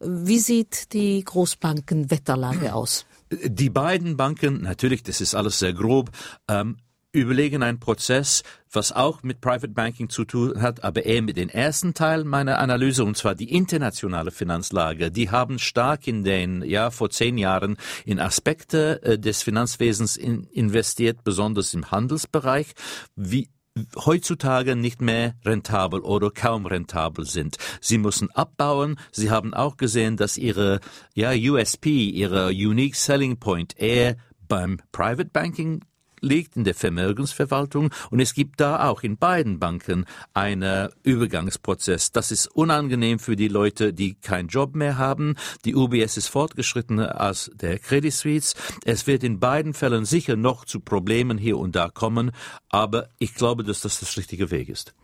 Wie 0.00 0.40
sieht 0.40 0.92
die 0.92 1.22
Großbankenwetterlage 1.24 2.74
aus? 2.74 3.06
Die 3.30 3.70
beiden 3.70 4.16
Banken, 4.16 4.62
natürlich, 4.62 5.04
das 5.04 5.20
ist 5.20 5.36
alles 5.36 5.60
sehr 5.60 5.72
grob, 5.72 6.10
ähm, 6.48 6.78
überlegen 7.12 7.62
einen 7.62 7.80
Prozess, 7.80 8.42
was 8.70 8.92
auch 8.92 9.22
mit 9.22 9.40
Private 9.40 9.68
Banking 9.68 10.08
zu 10.08 10.24
tun 10.24 10.62
hat, 10.62 10.84
aber 10.84 11.04
eher 11.04 11.22
mit 11.22 11.36
dem 11.36 11.48
ersten 11.48 11.94
Teil 11.94 12.24
meiner 12.24 12.58
Analyse, 12.58 13.04
und 13.04 13.16
zwar 13.16 13.34
die 13.34 13.52
internationale 13.52 14.30
Finanzlage. 14.30 15.10
Die 15.10 15.30
haben 15.30 15.58
stark 15.58 16.06
in 16.06 16.22
den, 16.22 16.62
ja, 16.62 16.90
vor 16.90 17.10
zehn 17.10 17.36
Jahren 17.36 17.76
in 18.04 18.20
Aspekte 18.20 19.02
äh, 19.02 19.18
des 19.18 19.42
Finanzwesens 19.42 20.16
in, 20.16 20.44
investiert, 20.44 21.24
besonders 21.24 21.74
im 21.74 21.90
Handelsbereich, 21.90 22.72
wie 23.16 23.48
heutzutage 23.96 24.76
nicht 24.76 25.00
mehr 25.00 25.34
rentabel 25.44 26.00
oder 26.00 26.30
kaum 26.30 26.66
rentabel 26.66 27.24
sind. 27.24 27.56
Sie 27.80 27.98
müssen 27.98 28.30
abbauen. 28.32 28.98
Sie 29.12 29.30
haben 29.30 29.54
auch 29.54 29.76
gesehen, 29.76 30.16
dass 30.16 30.36
ihre 30.36 30.80
ja, 31.14 31.30
USP, 31.32 32.08
ihre 32.08 32.48
Unique 32.48 32.96
Selling 32.96 33.38
Point 33.38 33.78
eher 33.78 34.16
beim 34.48 34.80
Private 34.90 35.30
Banking 35.32 35.82
liegt 36.20 36.56
in 36.56 36.64
der 36.64 36.74
Vermögensverwaltung 36.74 37.90
und 38.10 38.20
es 38.20 38.34
gibt 38.34 38.60
da 38.60 38.88
auch 38.88 39.02
in 39.02 39.16
beiden 39.16 39.58
Banken 39.58 40.04
einen 40.34 40.88
Übergangsprozess. 41.02 42.12
Das 42.12 42.30
ist 42.30 42.46
unangenehm 42.46 43.18
für 43.18 43.36
die 43.36 43.48
Leute, 43.48 43.92
die 43.92 44.14
keinen 44.14 44.48
Job 44.48 44.74
mehr 44.74 44.98
haben. 44.98 45.36
Die 45.64 45.74
UBS 45.74 46.16
ist 46.16 46.28
fortgeschrittener 46.28 47.20
als 47.20 47.50
der 47.54 47.78
Credit 47.78 48.12
Suisse. 48.12 48.54
Es 48.84 49.06
wird 49.06 49.24
in 49.24 49.40
beiden 49.40 49.74
Fällen 49.74 50.04
sicher 50.04 50.36
noch 50.36 50.64
zu 50.64 50.80
Problemen 50.80 51.38
hier 51.38 51.58
und 51.58 51.76
da 51.76 51.88
kommen, 51.88 52.32
aber 52.68 53.08
ich 53.18 53.34
glaube, 53.34 53.64
dass 53.64 53.80
das 53.80 54.00
das 54.00 54.16
richtige 54.16 54.50
Weg 54.50 54.68
ist. 54.68 54.94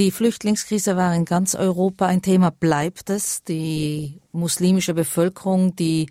Die 0.00 0.12
Flüchtlingskrise 0.12 0.96
war 0.96 1.14
in 1.14 1.26
ganz 1.26 1.54
Europa 1.54 2.06
ein 2.06 2.22
Thema, 2.22 2.50
bleibt 2.50 3.10
es. 3.10 3.44
Die 3.44 4.22
muslimische 4.32 4.94
Bevölkerung, 4.94 5.76
die 5.76 6.08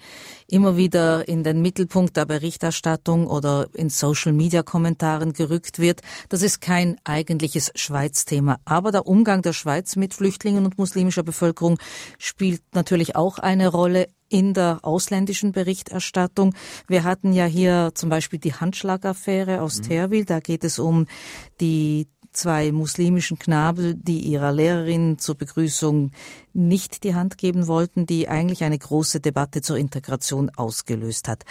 immer 0.47 0.77
wieder 0.77 1.27
in 1.27 1.43
den 1.43 1.63
Mittelpunkt 1.63 2.15
der 2.15 2.27
Berichterstattung 2.27 3.25
oder 3.25 3.67
in 3.73 3.89
Social-Media-Kommentaren 3.89 5.33
gerückt 5.33 5.79
wird, 5.79 6.01
das 6.29 6.43
ist 6.43 6.61
kein 6.61 6.97
eigentliches 7.03 7.71
Schweiz-Thema. 7.73 8.59
Aber 8.63 8.91
der 8.91 9.07
Umgang 9.07 9.41
der 9.41 9.53
Schweiz 9.53 9.95
mit 9.95 10.13
Flüchtlingen 10.13 10.65
und 10.65 10.77
muslimischer 10.77 11.23
Bevölkerung 11.23 11.79
spielt 12.19 12.61
natürlich 12.75 13.15
auch 13.15 13.39
eine 13.39 13.69
Rolle 13.69 14.05
in 14.29 14.53
der 14.53 14.81
ausländischen 14.83 15.51
Berichterstattung. 15.51 16.53
Wir 16.87 17.03
hatten 17.03 17.33
ja 17.33 17.45
hier 17.45 17.89
zum 17.95 18.09
Beispiel 18.09 18.37
die 18.37 18.53
Handschlagaffäre 18.53 19.61
aus 19.61 19.79
mhm. 19.79 19.83
Terwil. 19.83 20.25
Da 20.25 20.41
geht 20.41 20.63
es 20.63 20.77
um 20.77 21.07
die 21.59 22.07
zwei 22.31 22.71
muslimischen 22.71 23.39
Knaben, 23.39 24.03
die 24.03 24.19
ihrer 24.19 24.51
Lehrerin 24.51 25.17
zur 25.17 25.35
Begrüßung 25.35 26.11
nicht 26.53 27.03
die 27.03 27.15
Hand 27.15 27.37
geben 27.37 27.67
wollten, 27.67 28.05
die 28.05 28.27
eigentlich 28.27 28.63
eine 28.63 28.77
große 28.77 29.19
Debatte 29.19 29.61
zur 29.61 29.77
Integration 29.77 30.51
ausgelöst 30.55 31.27
hat. 31.27 31.43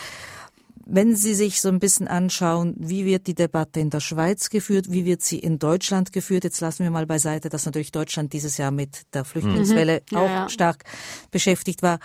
Wenn 0.91 1.15
Sie 1.15 1.35
sich 1.35 1.61
so 1.61 1.69
ein 1.69 1.81
bisschen 1.81 2.09
anschauen, 2.09 2.75
wie 2.79 3.05
wird 3.05 3.27
die 3.27 3.35
Debatte 3.35 3.79
in 3.79 3.91
der 3.91 4.01
Schweiz 4.01 4.49
geführt, 4.49 4.91
wie 4.91 5.05
wird 5.05 5.21
sie 5.21 5.39
in 5.39 5.59
Deutschland 5.59 6.13
geführt, 6.13 6.45
jetzt 6.45 6.61
lassen 6.61 6.83
wir 6.83 6.91
mal 6.91 7.05
beiseite, 7.05 7.51
dass 7.51 7.67
natürlich 7.67 7.93
Deutschland 7.93 8.33
dieses 8.33 8.57
Jahr 8.57 8.71
mit 8.71 9.03
der 9.13 9.27
Flüchtlingswelle 9.27 10.01
mhm. 10.11 10.17
ja, 10.17 10.19
auch 10.19 10.31
ja. 10.31 10.49
stark 10.49 10.85
beschäftigt 11.31 11.83
war. 11.83 11.99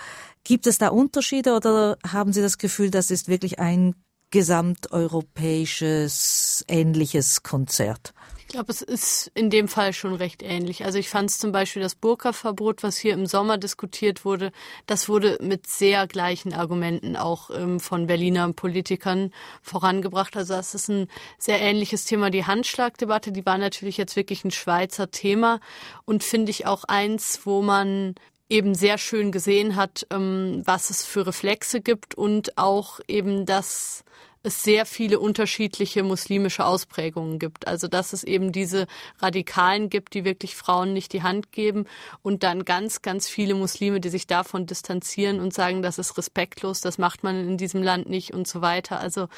Gibt 0.44 0.68
es 0.68 0.80
da 0.80 0.90
Unterschiede 0.90 1.56
oder 1.56 1.98
haben 2.06 2.34
Sie 2.34 2.42
das 2.42 2.58
Gefühl, 2.58 2.92
das 2.92 3.10
ist 3.10 3.30
wirklich 3.30 3.60
ein 3.60 3.96
gesamteuropäisches 4.32 6.66
ähnliches 6.68 7.42
Konzert? 7.42 8.14
Glaube, 8.54 8.72
es 8.72 8.84
ist 8.84 9.32
in 9.34 9.50
dem 9.50 9.68
Fall 9.68 9.94
schon 9.94 10.14
recht 10.14 10.44
ähnlich. 10.44 10.86
Also 10.86 11.00
ich 11.00 11.10
fand 11.10 11.32
es 11.32 11.40
zum 11.40 11.52
Beispiel 11.52 11.82
das 11.82 11.96
Burka-Verbot, 11.96 12.84
was 12.84 12.98
hier 12.98 13.14
im 13.16 13.26
Sommer 13.26 13.58
diskutiert 13.58 14.26
wurde, 14.26 14.52
das 14.86 15.10
wurde 15.10 15.40
mit 15.42 15.66
sehr 15.66 16.06
gleichen 16.06 16.54
Argumenten 16.54 17.16
auch 17.16 17.50
ähm, 17.50 17.80
von 17.80 18.06
Berliner 18.06 18.54
Politikern 18.54 19.34
vorangebracht. 19.64 20.38
Also 20.38 20.54
das 20.54 20.76
ist 20.76 20.88
ein 20.88 21.08
sehr 21.40 21.62
ähnliches 21.62 22.06
Thema. 22.06 22.30
Die 22.30 22.46
Handschlagdebatte, 22.46 23.32
die 23.32 23.44
war 23.44 23.58
natürlich 23.58 23.98
jetzt 23.98 24.16
wirklich 24.16 24.46
ein 24.46 24.52
Schweizer 24.52 25.10
Thema 25.10 25.60
und 26.06 26.24
finde 26.24 26.52
ich 26.52 26.68
auch 26.68 26.84
eins, 26.84 27.48
wo 27.48 27.64
man 27.64 28.14
eben 28.50 28.76
sehr 28.76 29.00
schön 29.00 29.32
gesehen 29.32 29.76
hat, 29.76 30.06
ähm, 30.12 30.62
was 30.64 30.92
es 30.92 31.04
für 31.04 31.26
Reflexe 31.26 31.82
gibt 31.82 32.14
und 32.14 32.56
auch 32.60 33.00
eben 33.08 33.48
das 33.48 34.04
es 34.44 34.62
sehr 34.62 34.86
viele 34.86 35.20
unterschiedliche 35.20 36.04
muslimische 36.04 36.66
Ausprägungen 36.66 37.40
gibt. 37.40 37.66
Also 37.68 37.88
dass 37.88 38.12
es 38.12 38.24
eben 38.24 38.52
diese 38.52 38.88
Radikalen 39.20 39.90
gibt, 39.90 40.14
die 40.14 40.26
wirklich 40.26 40.56
Frauen 40.56 40.94
nicht 40.94 41.14
die 41.14 41.24
Hand 41.24 41.52
geben 41.54 41.86
und 42.22 42.44
dann 42.44 42.66
ganz, 42.66 43.02
ganz 43.02 43.28
viele 43.30 43.56
Muslime, 43.56 44.02
die 44.02 44.10
sich 44.10 44.28
davon 44.28 44.66
distanzieren 44.66 45.40
und 45.40 45.54
sagen, 45.54 45.82
das 45.82 45.98
ist 45.98 46.18
respektlos, 46.18 46.82
das 46.82 46.98
macht 46.98 47.24
man 47.24 47.48
in 47.48 47.58
diesem 47.58 47.82
Land 47.82 48.10
nicht 48.10 48.34
und 48.34 48.48
so 48.48 48.62
weiter. 48.62 49.00
Also 49.00 49.30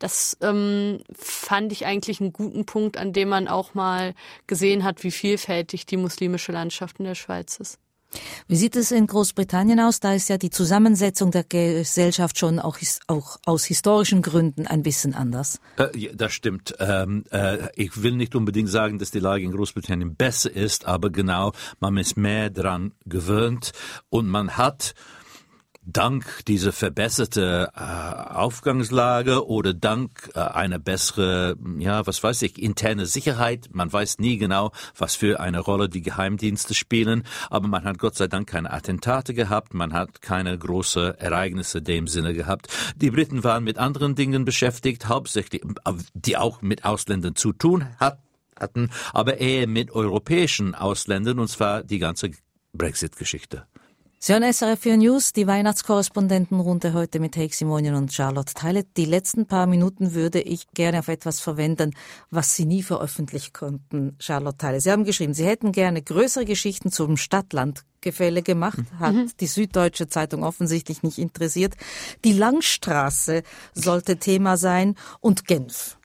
das 0.00 0.36
ähm, 0.40 0.98
fand 1.16 1.72
ich 1.72 1.86
eigentlich 1.86 2.20
einen 2.20 2.32
guten 2.32 2.66
Punkt, 2.66 2.96
an 2.96 3.12
dem 3.12 3.28
man 3.28 3.46
auch 3.46 3.74
mal 3.74 4.14
gesehen 4.48 4.82
hat, 4.82 5.04
wie 5.04 5.12
vielfältig 5.12 5.86
die 5.86 5.96
muslimische 5.96 6.52
Landschaft 6.52 6.98
in 6.98 7.04
der 7.04 7.14
Schweiz 7.14 7.58
ist. 7.58 7.78
Wie 8.46 8.56
sieht 8.56 8.76
es 8.76 8.90
in 8.90 9.06
Großbritannien 9.06 9.80
aus? 9.80 10.00
Da 10.00 10.14
ist 10.14 10.28
ja 10.28 10.38
die 10.38 10.50
Zusammensetzung 10.50 11.30
der 11.30 11.44
Gesellschaft 11.44 12.38
schon 12.38 12.58
auch, 12.58 12.78
auch 13.06 13.38
aus 13.44 13.64
historischen 13.64 14.22
Gründen 14.22 14.66
ein 14.66 14.82
bisschen 14.82 15.14
anders. 15.14 15.60
Äh, 15.76 16.14
das 16.14 16.32
stimmt. 16.32 16.74
Ähm, 16.78 17.24
äh, 17.30 17.68
ich 17.76 18.02
will 18.02 18.12
nicht 18.12 18.34
unbedingt 18.34 18.70
sagen, 18.70 18.98
dass 18.98 19.10
die 19.10 19.20
Lage 19.20 19.44
in 19.44 19.52
Großbritannien 19.52 20.14
besser 20.14 20.50
ist, 20.50 20.86
aber 20.86 21.10
genau, 21.10 21.52
man 21.80 21.96
ist 21.96 22.16
mehr 22.16 22.50
daran 22.50 22.92
gewöhnt 23.04 23.72
und 24.08 24.26
man 24.28 24.56
hat 24.56 24.94
dank 25.92 26.44
dieser 26.46 26.72
verbesserte 26.72 27.70
äh, 27.74 27.80
Aufgangslage 27.80 29.46
oder 29.46 29.72
dank 29.72 30.30
äh, 30.34 30.40
einer 30.40 30.78
bessere, 30.78 31.56
ja, 31.78 32.06
was 32.06 32.22
weiß 32.22 32.42
ich, 32.42 32.60
interne 32.60 33.06
Sicherheit. 33.06 33.68
Man 33.72 33.92
weiß 33.92 34.18
nie 34.18 34.36
genau, 34.36 34.72
was 34.96 35.16
für 35.16 35.40
eine 35.40 35.60
Rolle 35.60 35.88
die 35.88 36.02
Geheimdienste 36.02 36.74
spielen, 36.74 37.24
aber 37.48 37.68
man 37.68 37.84
hat 37.84 37.98
Gott 37.98 38.16
sei 38.16 38.28
Dank 38.28 38.48
keine 38.48 38.70
Attentate 38.70 39.32
gehabt, 39.32 39.72
man 39.72 39.92
hat 39.94 40.20
keine 40.20 40.56
großen 40.56 41.14
Ereignisse 41.14 41.80
dem 41.80 42.06
Sinne 42.06 42.34
gehabt. 42.34 42.68
Die 42.96 43.10
Briten 43.10 43.42
waren 43.42 43.64
mit 43.64 43.78
anderen 43.78 44.14
Dingen 44.14 44.44
beschäftigt, 44.44 45.08
hauptsächlich, 45.08 45.64
äh, 45.64 45.92
die 46.12 46.36
auch 46.36 46.60
mit 46.60 46.84
Ausländern 46.84 47.34
zu 47.34 47.52
tun 47.52 47.86
hat, 47.98 48.18
hatten, 48.58 48.90
aber 49.12 49.38
eher 49.38 49.66
mit 49.66 49.90
europäischen 49.90 50.74
Ausländern, 50.74 51.38
und 51.38 51.48
zwar 51.48 51.82
die 51.82 51.98
ganze 51.98 52.32
Brexit-Geschichte. 52.72 53.66
Sie 54.20 54.32
hören 54.32 54.52
SRF 54.52 54.80
4 54.80 54.96
News, 54.96 55.32
die 55.32 55.46
Weihnachtskorrespondentenrunde 55.46 56.92
heute 56.92 57.20
mit 57.20 57.36
Heik 57.36 57.54
Simonian 57.54 57.94
und 57.94 58.12
Charlotte 58.12 58.52
Teile. 58.52 58.82
Die 58.96 59.04
letzten 59.04 59.46
paar 59.46 59.68
Minuten 59.68 60.12
würde 60.12 60.40
ich 60.40 60.66
gerne 60.74 60.98
auf 60.98 61.06
etwas 61.06 61.38
verwenden, 61.38 61.94
was 62.28 62.56
Sie 62.56 62.64
nie 62.64 62.82
veröffentlichen 62.82 63.52
konnten, 63.52 64.16
Charlotte 64.18 64.58
Teile. 64.58 64.80
Sie 64.80 64.90
haben 64.90 65.04
geschrieben, 65.04 65.34
Sie 65.34 65.46
hätten 65.46 65.70
gerne 65.70 66.02
größere 66.02 66.46
Geschichten 66.46 66.90
zum 66.90 67.16
Stadtlandgefälle 67.16 68.42
gemacht, 68.42 68.80
hat 68.98 69.14
mhm. 69.14 69.30
die 69.38 69.46
Süddeutsche 69.46 70.08
Zeitung 70.08 70.42
offensichtlich 70.42 71.04
nicht 71.04 71.18
interessiert. 71.18 71.76
Die 72.24 72.32
Langstraße 72.32 73.44
sollte 73.72 74.16
Thema 74.16 74.56
sein 74.56 74.96
und 75.20 75.46
Genf. 75.46 75.96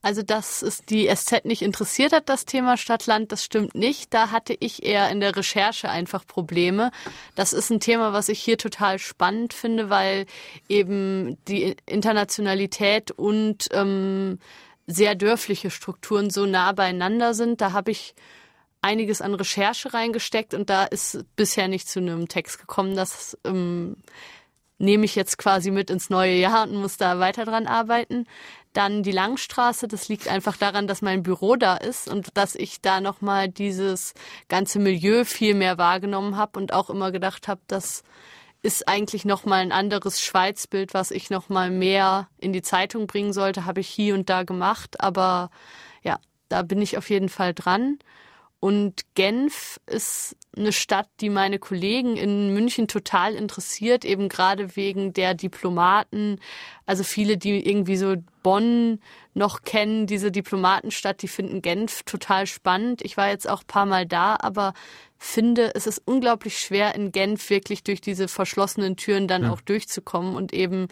Also, 0.00 0.22
dass 0.22 0.62
es 0.62 0.82
die 0.82 1.08
SZ 1.12 1.44
nicht 1.44 1.62
interessiert 1.62 2.12
hat, 2.12 2.28
das 2.28 2.44
Thema 2.44 2.76
Stadt-Land, 2.76 3.32
das 3.32 3.44
stimmt 3.44 3.74
nicht. 3.74 4.14
Da 4.14 4.30
hatte 4.30 4.56
ich 4.58 4.84
eher 4.84 5.10
in 5.10 5.18
der 5.18 5.34
Recherche 5.34 5.88
einfach 5.88 6.24
Probleme. 6.24 6.92
Das 7.34 7.52
ist 7.52 7.70
ein 7.70 7.80
Thema, 7.80 8.12
was 8.12 8.28
ich 8.28 8.40
hier 8.40 8.58
total 8.58 9.00
spannend 9.00 9.54
finde, 9.54 9.90
weil 9.90 10.26
eben 10.68 11.36
die 11.48 11.76
Internationalität 11.86 13.10
und 13.10 13.66
ähm, 13.72 14.38
sehr 14.86 15.16
dörfliche 15.16 15.70
Strukturen 15.70 16.30
so 16.30 16.46
nah 16.46 16.72
beieinander 16.72 17.34
sind. 17.34 17.60
Da 17.60 17.72
habe 17.72 17.90
ich 17.90 18.14
einiges 18.80 19.20
an 19.20 19.34
Recherche 19.34 19.92
reingesteckt 19.92 20.54
und 20.54 20.70
da 20.70 20.84
ist 20.84 21.24
bisher 21.34 21.66
nicht 21.66 21.88
zu 21.88 21.98
einem 21.98 22.28
Text 22.28 22.60
gekommen. 22.60 22.94
Das 22.94 23.36
ähm, 23.44 23.96
nehme 24.78 25.04
ich 25.04 25.16
jetzt 25.16 25.38
quasi 25.38 25.70
mit 25.70 25.90
ins 25.90 26.08
neue 26.10 26.34
Jahr 26.34 26.68
und 26.68 26.76
muss 26.76 26.96
da 26.96 27.18
weiter 27.18 27.44
dran 27.44 27.66
arbeiten. 27.66 28.26
Dann 28.72 29.02
die 29.02 29.12
Langstraße, 29.12 29.88
das 29.88 30.08
liegt 30.08 30.28
einfach 30.28 30.56
daran, 30.56 30.86
dass 30.86 31.02
mein 31.02 31.22
Büro 31.22 31.56
da 31.56 31.76
ist 31.76 32.08
und 32.08 32.36
dass 32.36 32.54
ich 32.54 32.80
da 32.80 33.00
nochmal 33.00 33.48
dieses 33.48 34.14
ganze 34.48 34.78
Milieu 34.78 35.24
viel 35.24 35.54
mehr 35.54 35.78
wahrgenommen 35.78 36.36
habe 36.36 36.58
und 36.58 36.72
auch 36.72 36.90
immer 36.90 37.10
gedacht 37.10 37.48
habe, 37.48 37.60
das 37.66 38.02
ist 38.62 38.88
eigentlich 38.88 39.24
nochmal 39.24 39.60
ein 39.60 39.72
anderes 39.72 40.20
Schweizbild, 40.20 40.92
was 40.92 41.10
ich 41.10 41.30
nochmal 41.30 41.70
mehr 41.70 42.28
in 42.38 42.52
die 42.52 42.62
Zeitung 42.62 43.06
bringen 43.06 43.32
sollte, 43.32 43.64
habe 43.64 43.80
ich 43.80 43.88
hier 43.88 44.14
und 44.14 44.28
da 44.28 44.42
gemacht. 44.42 45.00
Aber 45.00 45.50
ja, 46.02 46.18
da 46.48 46.62
bin 46.62 46.82
ich 46.82 46.98
auf 46.98 47.08
jeden 47.10 47.28
Fall 47.28 47.54
dran. 47.54 47.98
Und 48.60 49.02
Genf 49.14 49.78
ist 49.86 50.36
eine 50.56 50.72
Stadt, 50.72 51.08
die 51.20 51.30
meine 51.30 51.60
Kollegen 51.60 52.16
in 52.16 52.52
München 52.52 52.88
total 52.88 53.34
interessiert, 53.34 54.04
eben 54.04 54.28
gerade 54.28 54.74
wegen 54.74 55.12
der 55.12 55.34
Diplomaten. 55.34 56.40
Also 56.84 57.04
viele, 57.04 57.36
die 57.36 57.64
irgendwie 57.68 57.96
so 57.96 58.16
Bonn 58.42 59.00
noch 59.34 59.62
kennen, 59.62 60.08
diese 60.08 60.32
Diplomatenstadt, 60.32 61.22
die 61.22 61.28
finden 61.28 61.62
Genf 61.62 62.02
total 62.02 62.48
spannend. 62.48 63.02
Ich 63.02 63.16
war 63.16 63.28
jetzt 63.28 63.48
auch 63.48 63.62
paar 63.64 63.86
Mal 63.86 64.06
da, 64.06 64.36
aber 64.40 64.74
finde, 65.18 65.72
es 65.76 65.86
ist 65.86 66.02
unglaublich 66.04 66.58
schwer 66.58 66.96
in 66.96 67.12
Genf 67.12 67.50
wirklich 67.50 67.84
durch 67.84 68.00
diese 68.00 68.26
verschlossenen 68.26 68.96
Türen 68.96 69.28
dann 69.28 69.44
ja. 69.44 69.52
auch 69.52 69.60
durchzukommen 69.60 70.34
und 70.34 70.52
eben 70.52 70.88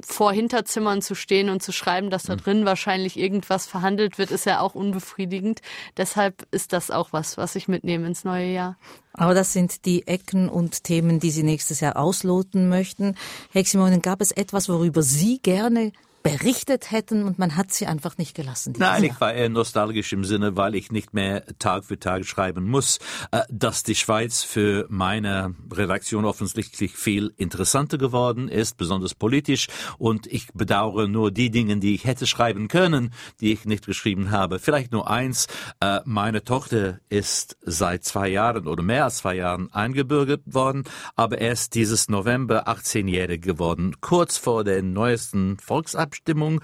vor 0.00 0.32
Hinterzimmern 0.32 1.02
zu 1.02 1.14
stehen 1.14 1.48
und 1.48 1.62
zu 1.62 1.72
schreiben, 1.72 2.10
dass 2.10 2.24
da 2.24 2.34
hm. 2.34 2.40
drin 2.40 2.64
wahrscheinlich 2.64 3.18
irgendwas 3.18 3.66
verhandelt 3.66 4.18
wird, 4.18 4.30
ist 4.30 4.46
ja 4.46 4.60
auch 4.60 4.74
unbefriedigend. 4.74 5.60
Deshalb 5.96 6.46
ist 6.50 6.72
das 6.72 6.90
auch 6.90 7.12
was, 7.12 7.36
was 7.36 7.54
ich 7.54 7.68
mitnehme 7.68 8.06
ins 8.06 8.24
neue 8.24 8.52
Jahr. 8.52 8.76
Aber 9.12 9.34
das 9.34 9.52
sind 9.52 9.84
die 9.84 10.06
Ecken 10.06 10.48
und 10.48 10.84
Themen, 10.84 11.18
die 11.20 11.30
Sie 11.30 11.42
nächstes 11.42 11.80
Jahr 11.80 11.96
ausloten 11.96 12.68
möchten. 12.68 13.16
Heximonen, 13.52 14.02
gab 14.02 14.20
es 14.20 14.30
etwas, 14.30 14.68
worüber 14.68 15.02
Sie 15.02 15.38
gerne 15.38 15.92
berichtet 16.22 16.90
hätten 16.90 17.24
und 17.24 17.38
man 17.38 17.56
hat 17.56 17.72
sie 17.72 17.86
einfach 17.86 18.18
nicht 18.18 18.34
gelassen. 18.34 18.74
Nein, 18.78 19.04
Jahr. 19.04 19.12
ich 19.12 19.20
war 19.20 19.32
eher 19.32 19.48
nostalgisch 19.48 20.12
im 20.12 20.24
Sinne, 20.24 20.56
weil 20.56 20.74
ich 20.74 20.90
nicht 20.90 21.14
mehr 21.14 21.44
Tag 21.58 21.84
für 21.84 21.98
Tag 21.98 22.26
schreiben 22.26 22.64
muss, 22.64 22.98
äh, 23.30 23.42
dass 23.50 23.82
die 23.82 23.94
Schweiz 23.94 24.42
für 24.42 24.86
meine 24.88 25.54
Redaktion 25.72 26.24
offensichtlich 26.24 26.96
viel 26.96 27.32
interessanter 27.36 27.98
geworden 27.98 28.48
ist, 28.48 28.76
besonders 28.76 29.14
politisch 29.14 29.68
und 29.96 30.26
ich 30.26 30.48
bedauere 30.52 31.06
nur 31.06 31.30
die 31.30 31.50
Dinge, 31.50 31.78
die 31.78 31.94
ich 31.94 32.04
hätte 32.04 32.26
schreiben 32.26 32.68
können, 32.68 33.12
die 33.40 33.52
ich 33.52 33.64
nicht 33.64 33.86
geschrieben 33.86 34.30
habe. 34.30 34.58
Vielleicht 34.58 34.92
nur 34.92 35.08
eins, 35.08 35.46
äh, 35.80 36.00
meine 36.04 36.42
Tochter 36.44 36.98
ist 37.08 37.56
seit 37.62 38.04
zwei 38.04 38.28
Jahren 38.28 38.66
oder 38.66 38.82
mehr 38.82 39.04
als 39.04 39.18
zwei 39.18 39.36
Jahren 39.36 39.72
eingebürgert 39.72 40.42
worden, 40.46 40.84
aber 41.14 41.38
erst 41.38 41.74
dieses 41.74 42.08
November 42.08 42.68
18-jährig 42.68 43.40
geworden, 43.40 43.96
kurz 44.00 44.36
vor 44.36 44.64
der 44.64 44.82
neuesten 44.82 45.58
Volksabstimmung 45.58 46.07
Abstimmung 46.08 46.62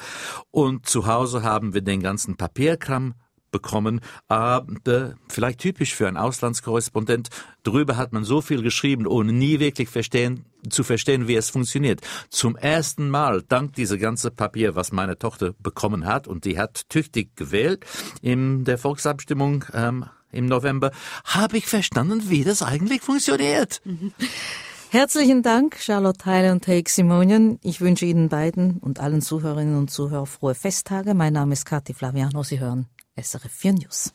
und 0.51 0.87
zu 0.87 1.07
Hause 1.07 1.43
haben 1.43 1.75
wir 1.75 1.83
den 1.83 2.03
ganzen 2.03 2.37
Papierkram 2.37 3.13
bekommen, 3.51 4.01
aber 4.27 5.15
vielleicht 5.29 5.61
typisch 5.61 5.95
für 5.95 6.09
einen 6.09 6.17
Auslandskorrespondent, 6.17 7.29
drüber 7.63 7.99
hat 7.99 8.13
man 8.13 8.25
so 8.25 8.41
viel 8.41 8.63
geschrieben, 8.63 9.07
ohne 9.07 9.33
nie 9.33 9.61
wirklich 9.61 9.91
verstehen, 9.91 10.47
zu 10.71 10.83
verstehen, 10.83 11.29
wie 11.29 11.37
es 11.37 11.51
funktioniert. 11.51 12.01
Zum 12.31 12.57
ersten 12.57 13.11
Mal, 13.11 13.43
dank 13.43 13.75
dieser 13.75 13.99
ganze 13.99 14.31
Papier, 14.31 14.75
was 14.75 14.93
meine 14.93 15.19
Tochter 15.19 15.53
bekommen 15.61 16.07
hat, 16.07 16.27
und 16.27 16.47
die 16.47 16.59
hat 16.59 16.89
tüchtig 16.89 17.37
gewählt 17.37 17.85
in 18.23 18.65
der 18.65 18.79
Volksabstimmung 18.79 19.67
ähm, 19.75 20.07
im 20.33 20.47
November, 20.47 20.91
habe 21.25 21.59
ich 21.59 21.67
verstanden, 21.67 22.31
wie 22.31 22.45
das 22.45 22.63
eigentlich 22.63 23.03
funktioniert. 23.03 23.83
Herzlichen 24.95 25.43
Dank, 25.43 25.77
Charlotte 25.81 26.25
Heile 26.25 26.53
und 26.53 26.69
Heik 26.69 26.89
Simonian. 26.89 27.59
Ich 27.65 27.81
wünsche 27.81 28.07
Ihnen 28.07 28.29
beiden 28.29 28.79
und 28.79 29.01
allen 29.01 29.23
Zuhörerinnen 29.23 29.77
und 29.77 29.91
Zuhörern 29.91 30.27
frohe 30.27 30.55
Festtage. 30.55 31.15
Mein 31.15 31.33
Name 31.33 31.55
ist 31.55 31.65
Kathi 31.65 31.95
Flaviano. 31.95 32.45
Sie 32.45 32.61
hören 32.61 32.87
SRF 33.21 33.51
4 33.51 33.73
News. 33.73 34.15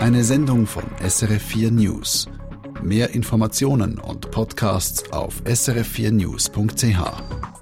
Eine 0.00 0.24
Sendung 0.24 0.66
von 0.66 0.84
SRF 1.06 1.42
4 1.42 1.72
News. 1.72 2.26
Mehr 2.82 3.10
Informationen 3.10 3.98
und 3.98 4.30
Podcasts 4.30 5.12
auf 5.12 5.42
srf4news.ch. 5.42 7.59